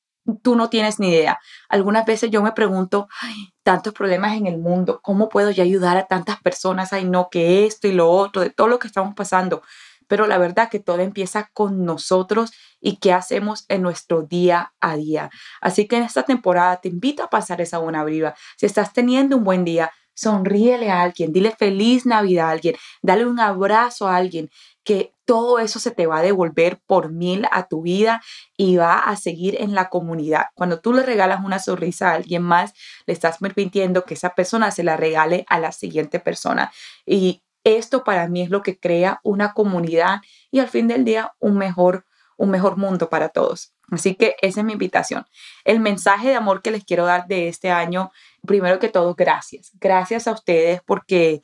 tú 0.42 0.56
no 0.56 0.70
tienes 0.70 1.00
ni 1.00 1.10
idea. 1.10 1.40
Algunas 1.70 2.06
veces 2.06 2.30
yo 2.32 2.42
me 2.42 2.52
pregunto, 2.52 3.08
ay, 3.22 3.54
tantos 3.64 3.94
problemas 3.94 4.36
en 4.36 4.48
el 4.48 4.58
mundo, 4.58 5.00
¿cómo 5.02 5.30
puedo 5.30 5.52
yo 5.52 5.64
ayudar 5.64 5.98
a 5.98 6.08
tantas 6.08 6.42
personas? 6.42 6.94
Ay, 6.94 7.06
no, 7.06 7.30
que 7.30 7.66
esto 7.66 7.88
y 7.88 7.94
lo 7.94 8.10
otro, 8.12 8.42
de 8.42 8.50
todo 8.50 8.68
lo 8.68 8.80
que 8.80 8.88
estamos 8.88 9.16
pasando. 9.16 9.62
Pero 10.08 10.28
la 10.28 10.38
verdad 10.38 10.70
que 10.70 10.80
todo 10.80 11.00
empieza 11.00 11.50
con 11.54 11.86
nosotros 11.86 12.52
y 12.80 12.98
qué 12.98 13.14
hacemos 13.14 13.66
en 13.70 13.82
nuestro 13.82 14.24
día 14.24 14.74
a 14.80 14.96
día. 14.96 15.30
Así 15.62 15.88
que 15.88 15.98
en 15.98 16.04
esta 16.04 16.24
temporada 16.24 16.78
te 16.78 16.90
invito 16.90 17.24
a 17.24 17.30
pasar 17.30 17.62
esa 17.62 17.80
buena 17.80 18.04
vibra. 18.04 18.36
Si 18.58 18.66
estás 18.66 18.94
teniendo 18.94 19.38
un 19.38 19.44
buen 19.44 19.66
día, 19.66 19.92
sonríele 20.18 20.90
a 20.90 21.02
alguien, 21.04 21.32
dile 21.32 21.52
feliz 21.52 22.06
Navidad 22.08 22.48
a 22.48 22.52
alguien, 22.52 22.76
dale 23.04 23.26
un 23.26 23.40
abrazo 23.40 24.08
a 24.08 24.16
alguien, 24.16 24.50
que 24.84 25.14
todo 25.26 25.60
eso 25.60 25.80
se 25.80 25.92
te 25.92 26.08
va 26.08 26.20
a 26.20 26.22
devolver 26.24 26.80
por 26.88 27.12
mil 27.12 27.46
a 27.52 27.68
tu 27.68 27.84
vida 27.84 28.22
y 28.56 28.78
va 28.78 29.00
a 29.00 29.16
seguir 29.16 29.62
en 29.62 29.76
la 29.76 29.90
comunidad. 29.90 30.46
Cuando 30.56 30.80
tú 30.80 30.94
le 30.94 31.04
regalas 31.04 31.44
una 31.44 31.60
sonrisa 31.60 32.10
a 32.10 32.14
alguien 32.16 32.42
más, 32.42 32.74
le 33.06 33.14
estás 33.14 33.38
permitiendo 33.38 34.06
que 34.06 34.16
esa 34.16 34.34
persona 34.34 34.72
se 34.72 34.84
la 34.84 34.98
regale 34.98 35.46
a 35.50 35.60
la 35.60 35.72
siguiente 35.72 36.20
persona. 36.20 36.72
Y 37.06 37.44
esto 37.76 38.04
para 38.04 38.28
mí 38.28 38.42
es 38.42 38.50
lo 38.50 38.62
que 38.62 38.80
crea 38.80 39.20
una 39.24 39.54
comunidad 39.54 40.22
y 40.52 40.60
al 40.60 40.70
fin 40.70 40.88
del 40.88 41.04
día 41.04 41.34
un 41.40 41.58
mejor, 41.58 42.06
un 42.38 42.50
mejor 42.50 42.78
mundo 42.78 43.10
para 43.10 43.30
todos. 43.30 43.74
Así 43.92 44.16
que 44.16 44.36
esa 44.42 44.62
es 44.62 44.66
mi 44.66 44.74
invitación. 44.74 45.26
El 45.64 45.80
mensaje 45.80 46.30
de 46.30 46.36
amor 46.36 46.62
que 46.62 46.72
les 46.72 46.84
quiero 46.84 47.06
dar 47.06 47.28
de 47.28 47.48
este 47.48 47.72
año, 47.72 48.12
primero 48.46 48.80
que 48.80 48.90
todo, 48.90 49.16
gracias. 49.16 49.72
Gracias 49.80 50.28
a 50.28 50.32
ustedes 50.32 50.82
porque 50.86 51.42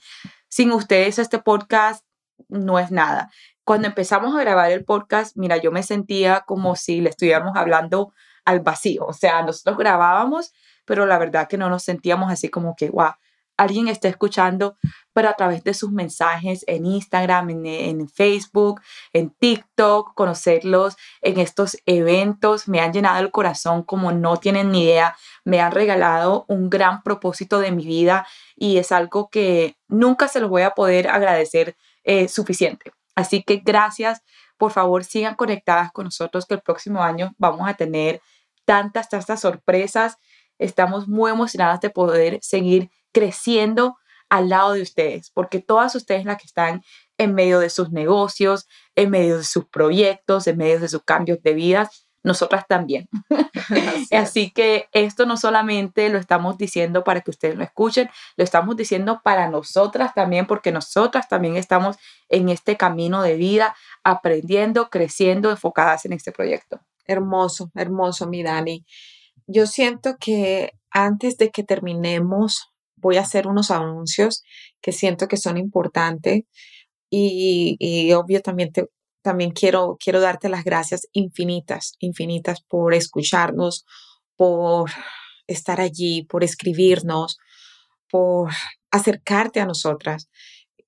sin 0.49 0.71
ustedes 0.71 1.19
este 1.19 1.39
podcast 1.39 2.05
no 2.49 2.79
es 2.79 2.91
nada. 2.91 3.31
Cuando 3.63 3.87
empezamos 3.87 4.35
a 4.35 4.41
grabar 4.41 4.71
el 4.71 4.83
podcast, 4.83 5.37
mira, 5.37 5.57
yo 5.57 5.71
me 5.71 5.83
sentía 5.83 6.41
como 6.45 6.75
si 6.75 6.99
le 6.99 7.09
estuviéramos 7.09 7.55
hablando 7.55 8.13
al 8.45 8.59
vacío. 8.59 9.05
O 9.05 9.13
sea, 9.13 9.41
nosotros 9.41 9.77
grabábamos, 9.77 10.53
pero 10.85 11.05
la 11.05 11.17
verdad 11.17 11.47
que 11.47 11.57
no 11.57 11.69
nos 11.69 11.83
sentíamos 11.83 12.31
así 12.31 12.49
como 12.49 12.75
que, 12.75 12.89
guau, 12.89 13.13
alguien 13.57 13.87
está 13.87 14.07
escuchando, 14.07 14.77
pero 15.13 15.29
a 15.29 15.33
través 15.33 15.63
de 15.63 15.73
sus 15.73 15.91
mensajes 15.91 16.63
en 16.67 16.85
Instagram, 16.85 17.49
en, 17.65 18.09
Facebook, 18.09 18.81
en 19.13 19.29
TikTok, 19.29 20.13
conocerlos 20.15 20.95
en 21.21 21.39
estos 21.39 21.77
eventos, 21.85 22.67
me 22.67 22.79
han 22.79 22.93
llenado 22.93 23.19
el 23.19 23.31
corazón 23.31 23.83
como 23.83 24.11
no 24.11 24.37
tienen 24.37 24.71
ni 24.71 24.83
idea, 24.83 25.15
me 25.43 25.61
han 25.61 25.71
regalado 25.71 26.45
un 26.47 26.69
gran 26.69 27.03
propósito 27.03 27.59
de 27.59 27.71
mi 27.71 27.85
vida 27.85 28.27
y 28.55 28.77
es 28.77 28.91
algo 28.91 29.29
que 29.29 29.77
nunca 29.87 30.27
se 30.27 30.39
los 30.39 30.49
voy 30.49 30.63
a 30.63 30.71
poder 30.71 31.07
agradecer 31.07 31.75
eh, 32.03 32.27
suficiente. 32.27 32.91
Así 33.15 33.43
que 33.43 33.57
gracias, 33.57 34.23
por 34.57 34.71
favor 34.71 35.03
sigan 35.03 35.35
conectadas 35.35 35.91
con 35.91 36.05
nosotros 36.05 36.45
que 36.45 36.55
el 36.55 36.61
próximo 36.61 37.03
año 37.03 37.33
vamos 37.37 37.67
a 37.67 37.75
tener 37.75 38.21
tantas, 38.65 39.09
tantas 39.09 39.41
sorpresas. 39.41 40.17
Estamos 40.57 41.07
muy 41.07 41.31
emocionadas 41.31 41.81
de 41.81 41.89
poder 41.89 42.39
seguir 42.41 42.89
creciendo 43.13 43.97
al 44.29 44.49
lado 44.49 44.73
de 44.73 44.81
ustedes, 44.81 45.29
porque 45.31 45.59
todas 45.59 45.95
ustedes 45.95 46.25
las 46.25 46.37
que 46.37 46.47
están 46.47 46.81
en 47.17 47.35
medio 47.35 47.59
de 47.59 47.69
sus 47.69 47.91
negocios, 47.91 48.67
en 48.95 49.11
medio 49.11 49.37
de 49.37 49.43
sus 49.43 49.65
proyectos, 49.65 50.47
en 50.47 50.57
medio 50.57 50.79
de 50.79 50.89
sus 50.89 51.03
cambios 51.03 51.41
de 51.43 51.53
vida, 51.53 51.89
nosotras 52.23 52.65
también. 52.67 53.07
Así, 54.11 54.51
que 54.51 54.87
esto 54.91 55.25
no 55.25 55.37
solamente 55.37 56.09
lo 56.09 56.17
estamos 56.17 56.57
diciendo 56.57 57.03
para 57.03 57.21
que 57.21 57.31
ustedes 57.31 57.55
lo 57.55 57.63
escuchen, 57.63 58.09
lo 58.35 58.43
estamos 58.43 58.75
diciendo 58.75 59.21
para 59.23 59.49
nosotras 59.49 60.13
también, 60.13 60.47
porque 60.47 60.71
nosotras 60.71 61.27
también 61.27 61.57
estamos 61.57 61.97
en 62.29 62.49
este 62.49 62.77
camino 62.77 63.21
de 63.21 63.35
vida, 63.35 63.75
aprendiendo, 64.03 64.89
creciendo, 64.89 65.51
enfocadas 65.51 66.05
en 66.05 66.13
este 66.13 66.31
proyecto. 66.31 66.79
Hermoso, 67.05 67.69
hermoso, 67.75 68.27
mi 68.27 68.43
Dani. 68.43 68.85
Yo 69.45 69.67
siento 69.67 70.15
que 70.19 70.73
antes 70.89 71.37
de 71.37 71.51
que 71.51 71.63
terminemos, 71.63 72.72
voy 73.03 73.17
a 73.17 73.21
hacer 73.21 73.45
unos 73.47 73.69
anuncios 73.69 74.43
que 74.81 74.91
siento 74.91 75.27
que 75.27 75.37
son 75.37 75.57
importantes 75.57 76.43
y, 77.11 77.77
y 77.79 78.13
obvio 78.13 78.41
también 78.41 78.71
te, 78.71 78.87
también 79.23 79.51
quiero, 79.51 79.97
quiero 80.03 80.19
darte 80.19 80.49
las 80.49 80.63
gracias 80.63 81.07
infinitas, 81.13 81.95
infinitas 81.99 82.61
por 82.61 82.93
escucharnos, 82.93 83.85
por 84.35 84.91
estar 85.47 85.81
allí, 85.81 86.23
por 86.23 86.43
escribirnos, 86.43 87.37
por 88.09 88.51
acercarte 88.91 89.61
a 89.61 89.65
nosotras. 89.65 90.29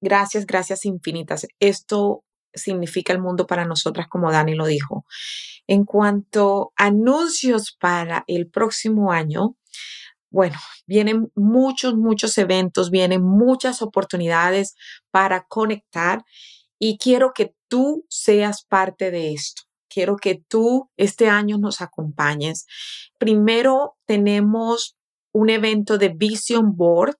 Gracias, 0.01 0.45
gracias 0.45 0.85
infinitas. 0.85 1.47
Esto 1.59 2.23
significa 2.53 3.13
el 3.13 3.21
mundo 3.21 3.47
para 3.47 3.65
nosotras, 3.65 4.07
como 4.07 4.31
Dani 4.31 4.53
lo 4.53 4.65
dijo. 4.65 5.05
En 5.67 5.85
cuanto 5.85 6.73
a 6.77 6.85
anuncios 6.85 7.75
para 7.79 8.23
el 8.27 8.49
próximo 8.49 9.11
año, 9.11 9.55
bueno, 10.35 10.57
vienen 10.85 11.31
muchos, 11.33 11.95
muchos 11.95 12.37
eventos, 12.37 12.91
vienen 12.91 13.23
muchas 13.23 13.81
oportunidades 13.81 14.75
para 15.09 15.45
conectar 15.47 16.25
y 16.77 16.97
quiero 16.97 17.31
que 17.33 17.55
tú 17.69 18.05
seas 18.09 18.65
parte 18.65 19.11
de 19.11 19.31
esto. 19.31 19.61
Quiero 19.87 20.17
que 20.17 20.43
tú 20.49 20.89
este 20.97 21.29
año 21.29 21.57
nos 21.57 21.79
acompañes. 21.79 22.65
Primero 23.17 23.95
tenemos 24.05 24.97
un 25.31 25.49
evento 25.49 25.97
de 25.97 26.09
Vision 26.09 26.75
Board 26.75 27.15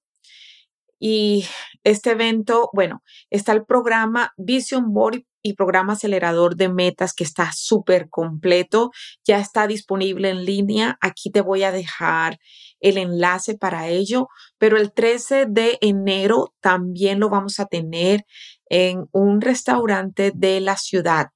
y 1.00 1.46
este 1.86 2.12
evento, 2.12 2.70
bueno, 2.74 3.02
está 3.30 3.54
el 3.54 3.64
programa 3.64 4.34
Vision 4.36 4.92
Board 4.92 5.24
y 5.46 5.54
programa 5.54 5.94
acelerador 5.94 6.56
de 6.56 6.70
metas 6.70 7.14
que 7.14 7.24
está 7.24 7.52
súper 7.54 8.10
completo. 8.10 8.90
Ya 9.24 9.38
está 9.40 9.68
disponible 9.68 10.32
en 10.32 10.44
línea. 10.44 10.98
Aquí 11.02 11.30
te 11.30 11.42
voy 11.42 11.62
a 11.62 11.72
dejar 11.72 12.40
el 12.80 12.98
enlace 12.98 13.56
para 13.56 13.88
ello, 13.88 14.28
pero 14.58 14.78
el 14.78 14.92
13 14.92 15.46
de 15.48 15.78
enero 15.82 16.56
también 16.62 17.20
lo 17.20 17.30
vamos 17.30 17.60
a 17.60 17.68
tener 17.68 18.26
en 18.72 19.06
un 19.12 19.40
restaurante 19.40 20.32
de 20.34 20.62
la 20.62 20.78
ciudad 20.78 21.28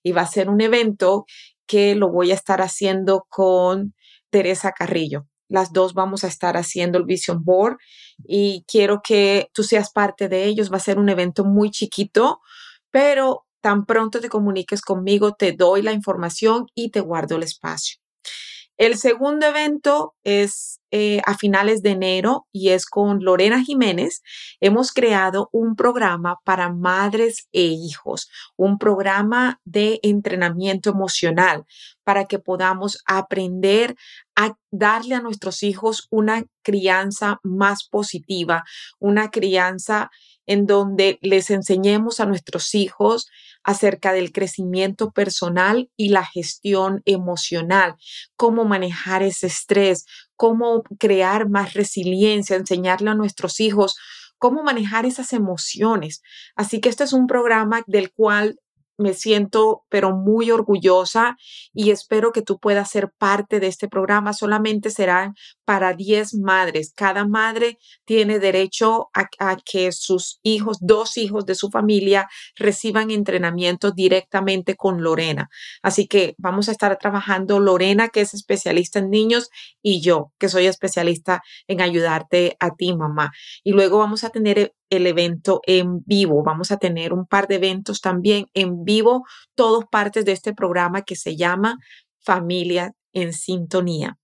y 0.00 0.12
va 0.12 0.22
a 0.22 0.28
ser 0.28 0.48
un 0.48 0.60
evento 0.60 1.24
que 1.66 1.96
lo 1.96 2.08
voy 2.08 2.30
a 2.30 2.34
estar 2.34 2.62
haciendo 2.62 3.26
con 3.28 3.94
Teresa 4.30 4.70
Carrillo. 4.70 5.26
Las 5.48 5.72
dos 5.72 5.92
vamos 5.92 6.22
a 6.22 6.28
estar 6.28 6.56
haciendo 6.56 6.98
el 6.98 7.04
Vision 7.04 7.42
Board 7.42 7.78
y 8.24 8.64
quiero 8.68 9.00
que 9.02 9.48
tú 9.52 9.64
seas 9.64 9.90
parte 9.90 10.28
de 10.28 10.44
ellos. 10.44 10.72
Va 10.72 10.76
a 10.76 10.80
ser 10.80 11.00
un 11.00 11.08
evento 11.08 11.44
muy 11.44 11.72
chiquito, 11.72 12.40
pero 12.92 13.45
tan 13.66 13.84
pronto 13.84 14.20
te 14.20 14.28
comuniques 14.28 14.80
conmigo, 14.80 15.34
te 15.34 15.50
doy 15.50 15.82
la 15.82 15.90
información 15.90 16.66
y 16.76 16.92
te 16.92 17.00
guardo 17.00 17.34
el 17.34 17.42
espacio. 17.42 17.96
El 18.76 18.96
segundo 18.96 19.44
evento 19.44 20.14
es 20.22 20.78
eh, 20.92 21.20
a 21.26 21.36
finales 21.36 21.82
de 21.82 21.90
enero 21.90 22.46
y 22.52 22.68
es 22.68 22.86
con 22.86 23.24
Lorena 23.24 23.64
Jiménez. 23.64 24.22
Hemos 24.60 24.92
creado 24.92 25.48
un 25.50 25.74
programa 25.74 26.36
para 26.44 26.72
madres 26.72 27.48
e 27.50 27.62
hijos, 27.62 28.30
un 28.54 28.78
programa 28.78 29.60
de 29.64 29.98
entrenamiento 30.04 30.90
emocional 30.90 31.64
para 32.04 32.26
que 32.26 32.38
podamos 32.38 33.02
aprender 33.04 33.96
a 34.36 34.54
darle 34.70 35.16
a 35.16 35.22
nuestros 35.22 35.64
hijos 35.64 36.06
una 36.10 36.44
crianza 36.62 37.40
más 37.42 37.88
positiva, 37.88 38.62
una 39.00 39.32
crianza 39.32 40.10
en 40.46 40.66
donde 40.66 41.18
les 41.20 41.50
enseñemos 41.50 42.20
a 42.20 42.26
nuestros 42.26 42.74
hijos 42.76 43.26
acerca 43.66 44.12
del 44.12 44.30
crecimiento 44.30 45.10
personal 45.10 45.90
y 45.96 46.10
la 46.10 46.24
gestión 46.24 47.02
emocional, 47.04 47.96
cómo 48.36 48.64
manejar 48.64 49.24
ese 49.24 49.48
estrés, 49.48 50.06
cómo 50.36 50.84
crear 51.00 51.48
más 51.48 51.74
resiliencia, 51.74 52.56
enseñarle 52.56 53.10
a 53.10 53.14
nuestros 53.14 53.58
hijos 53.58 53.96
cómo 54.38 54.62
manejar 54.62 55.04
esas 55.04 55.32
emociones. 55.32 56.22
Así 56.54 56.80
que 56.80 56.88
este 56.88 57.04
es 57.04 57.12
un 57.12 57.26
programa 57.26 57.82
del 57.86 58.12
cual 58.12 58.60
me 58.98 59.14
siento 59.14 59.84
pero 59.88 60.14
muy 60.14 60.50
orgullosa 60.50 61.36
y 61.72 61.90
espero 61.90 62.32
que 62.32 62.42
tú 62.42 62.58
puedas 62.58 62.90
ser 62.90 63.10
parte 63.18 63.60
de 63.60 63.66
este 63.66 63.88
programa. 63.88 64.32
Solamente 64.32 64.90
serán 64.90 65.34
para 65.64 65.92
10 65.94 66.34
madres. 66.34 66.92
Cada 66.94 67.26
madre 67.26 67.78
tiene 68.04 68.38
derecho 68.38 69.10
a, 69.12 69.56
que 69.64 69.92
sus 69.92 70.38
hijos, 70.42 70.78
dos 70.80 71.16
hijos 71.16 71.44
de 71.46 71.54
su 71.54 71.70
familia, 71.70 72.28
reciban 72.56 73.10
entrenamiento 73.10 73.90
directamente 73.90 74.76
con 74.76 75.02
Lorena. 75.02 75.48
Así 75.82 76.06
que 76.06 76.34
vamos 76.38 76.68
a 76.68 76.72
estar 76.72 76.96
trabajando 76.98 77.60
Lorena, 77.60 78.08
que 78.08 78.20
es 78.20 78.34
especialista 78.34 79.00
en 79.00 79.10
niños, 79.10 79.50
y 79.82 80.00
yo, 80.00 80.32
que 80.38 80.48
soy 80.48 80.66
especialista 80.66 81.42
en 81.66 81.80
ayudarte 81.80 82.56
a 82.60 82.74
ti, 82.74 82.94
mamá. 82.94 83.32
Y 83.64 83.72
luego 83.72 83.98
vamos 83.98 84.24
a 84.24 84.30
tener 84.30 84.74
el 84.90 85.06
evento 85.06 85.60
en 85.66 86.02
vivo. 86.04 86.42
Vamos 86.44 86.70
a 86.70 86.76
tener 86.76 87.12
un 87.12 87.26
par 87.26 87.48
de 87.48 87.56
eventos 87.56 88.00
también 88.00 88.46
en 88.54 88.84
vivo, 88.84 89.24
todos 89.54 89.84
partes 89.90 90.24
de 90.24 90.32
este 90.32 90.54
programa 90.54 91.02
que 91.02 91.16
se 91.16 91.36
llama 91.36 91.78
Familia 92.20 92.92
en 93.12 93.32
Sintonía. 93.32 94.18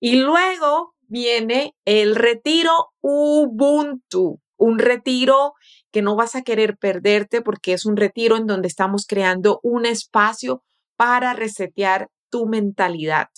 Y 0.00 0.16
luego 0.16 0.94
viene 1.08 1.74
el 1.84 2.14
retiro 2.14 2.92
Ubuntu, 3.00 4.40
un 4.56 4.78
retiro 4.78 5.54
que 5.90 6.02
no 6.02 6.16
vas 6.16 6.34
a 6.34 6.42
querer 6.42 6.76
perderte 6.76 7.42
porque 7.42 7.72
es 7.72 7.86
un 7.86 7.96
retiro 7.96 8.36
en 8.36 8.46
donde 8.46 8.68
estamos 8.68 9.06
creando 9.06 9.60
un 9.62 9.86
espacio 9.86 10.62
para 10.96 11.32
resetear 11.32 12.08
tu 12.30 12.46
mentalidad. 12.46 13.28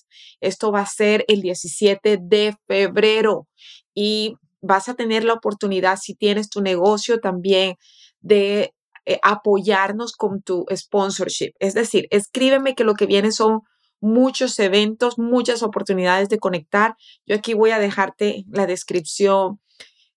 Esto 0.41 0.73
va 0.73 0.81
a 0.81 0.87
ser 0.87 1.25
el 1.29 1.43
17 1.43 2.19
de 2.21 2.57
febrero 2.67 3.47
y 3.95 4.37
vas 4.61 4.89
a 4.89 4.95
tener 4.95 5.25
la 5.25 5.35
oportunidad, 5.35 5.99
si 6.01 6.15
tienes 6.15 6.49
tu 6.49 6.61
negocio 6.61 7.21
también, 7.21 7.77
de 8.21 8.75
eh, 9.07 9.19
apoyarnos 9.23 10.13
con 10.13 10.43
tu 10.43 10.67
sponsorship. 10.75 11.53
Es 11.59 11.75
decir, 11.75 12.07
escríbeme 12.11 12.75
que 12.75 12.85
lo 12.85 12.95
que 12.95 13.07
viene 13.07 13.33
son 13.33 13.63
muchos 14.01 14.59
eventos, 14.59 15.19
muchas 15.19 15.63
oportunidades 15.63 16.29
de 16.29 16.39
conectar. 16.39 16.95
Yo 17.27 17.37
aquí 17.37 17.55
voy 17.55 17.71
a 17.71 17.79
dejarte 17.79 18.45
la 18.49 18.67
descripción 18.67 19.61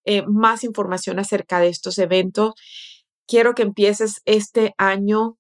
eh, 0.04 0.24
más 0.28 0.64
información 0.64 1.20
acerca 1.20 1.60
de 1.60 1.70
estos 1.70 1.98
eventos. 1.98 2.54
Quiero 3.28 3.54
que 3.54 3.62
empieces 3.62 4.22
este 4.26 4.74
año 4.78 5.38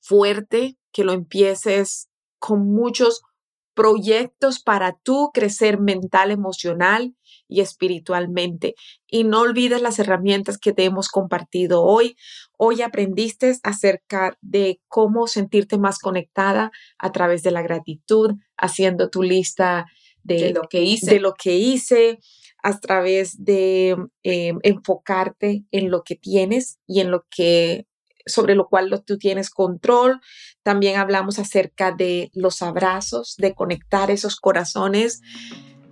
fuerte, 0.00 0.76
que 0.92 1.04
lo 1.04 1.12
empieces 1.12 2.08
con 2.38 2.72
muchos 2.72 3.22
proyectos 3.76 4.58
para 4.58 4.96
tú 5.02 5.30
crecer 5.34 5.78
mental, 5.78 6.30
emocional 6.30 7.14
y 7.46 7.60
espiritualmente. 7.60 8.74
Y 9.06 9.24
no 9.24 9.42
olvides 9.42 9.82
las 9.82 9.98
herramientas 9.98 10.56
que 10.56 10.72
te 10.72 10.84
hemos 10.84 11.08
compartido 11.08 11.82
hoy. 11.82 12.16
Hoy 12.56 12.80
aprendiste 12.80 13.54
acerca 13.62 14.36
de 14.40 14.80
cómo 14.88 15.26
sentirte 15.26 15.76
más 15.76 15.98
conectada 15.98 16.72
a 16.98 17.12
través 17.12 17.42
de 17.42 17.50
la 17.50 17.60
gratitud, 17.60 18.32
haciendo 18.56 19.10
tu 19.10 19.22
lista 19.22 19.84
de, 20.24 20.54
lo 20.54 20.62
que 20.62 20.82
hice. 20.82 21.10
De 21.10 21.20
lo 21.20 21.34
que 21.34 21.56
hice 21.56 22.18
a 22.62 22.80
través 22.80 23.44
de 23.44 23.94
eh, 24.24 24.54
enfocarte 24.62 25.64
en 25.70 25.90
lo 25.90 26.02
que 26.02 26.16
tienes 26.16 26.78
y 26.86 27.00
en 27.00 27.10
lo 27.10 27.26
que 27.30 27.86
sobre 28.26 28.54
lo 28.54 28.68
cual 28.68 29.02
tú 29.06 29.18
tienes 29.18 29.50
control. 29.50 30.20
También 30.62 30.98
hablamos 30.98 31.38
acerca 31.38 31.92
de 31.92 32.30
los 32.34 32.60
abrazos, 32.60 33.36
de 33.38 33.54
conectar 33.54 34.10
esos 34.10 34.36
corazones. 34.36 35.22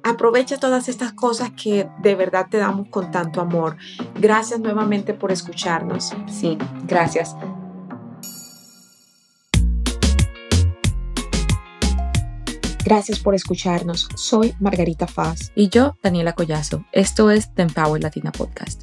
Aprovecha 0.03 0.59
todas 0.59 0.89
estas 0.89 1.15
cosas 1.15 1.53
que 1.53 1.89
de 2.03 2.15
verdad 2.15 2.49
te 2.51 2.59
damos 2.59 2.89
con 2.91 3.11
tanto 3.11 3.41
amor. 3.41 3.77
Gracias 4.17 4.61
nuevamente 4.61 5.15
por 5.15 5.33
escucharnos. 5.33 6.13
Sí, 6.29 6.59
gracias. 6.87 7.35
Gracias 12.85 13.19
por 13.19 13.35
escucharnos. 13.35 14.09
Soy 14.15 14.55
Margarita 14.61 15.07
Faz. 15.07 15.53
Y 15.55 15.71
yo, 15.71 15.97
Daniela 16.03 16.35
Collazo. 16.35 16.85
Esto 16.93 17.31
es 17.31 17.55
The 17.55 17.63
Empower 17.63 18.03
Latina 18.03 18.31
Podcast. 18.31 18.83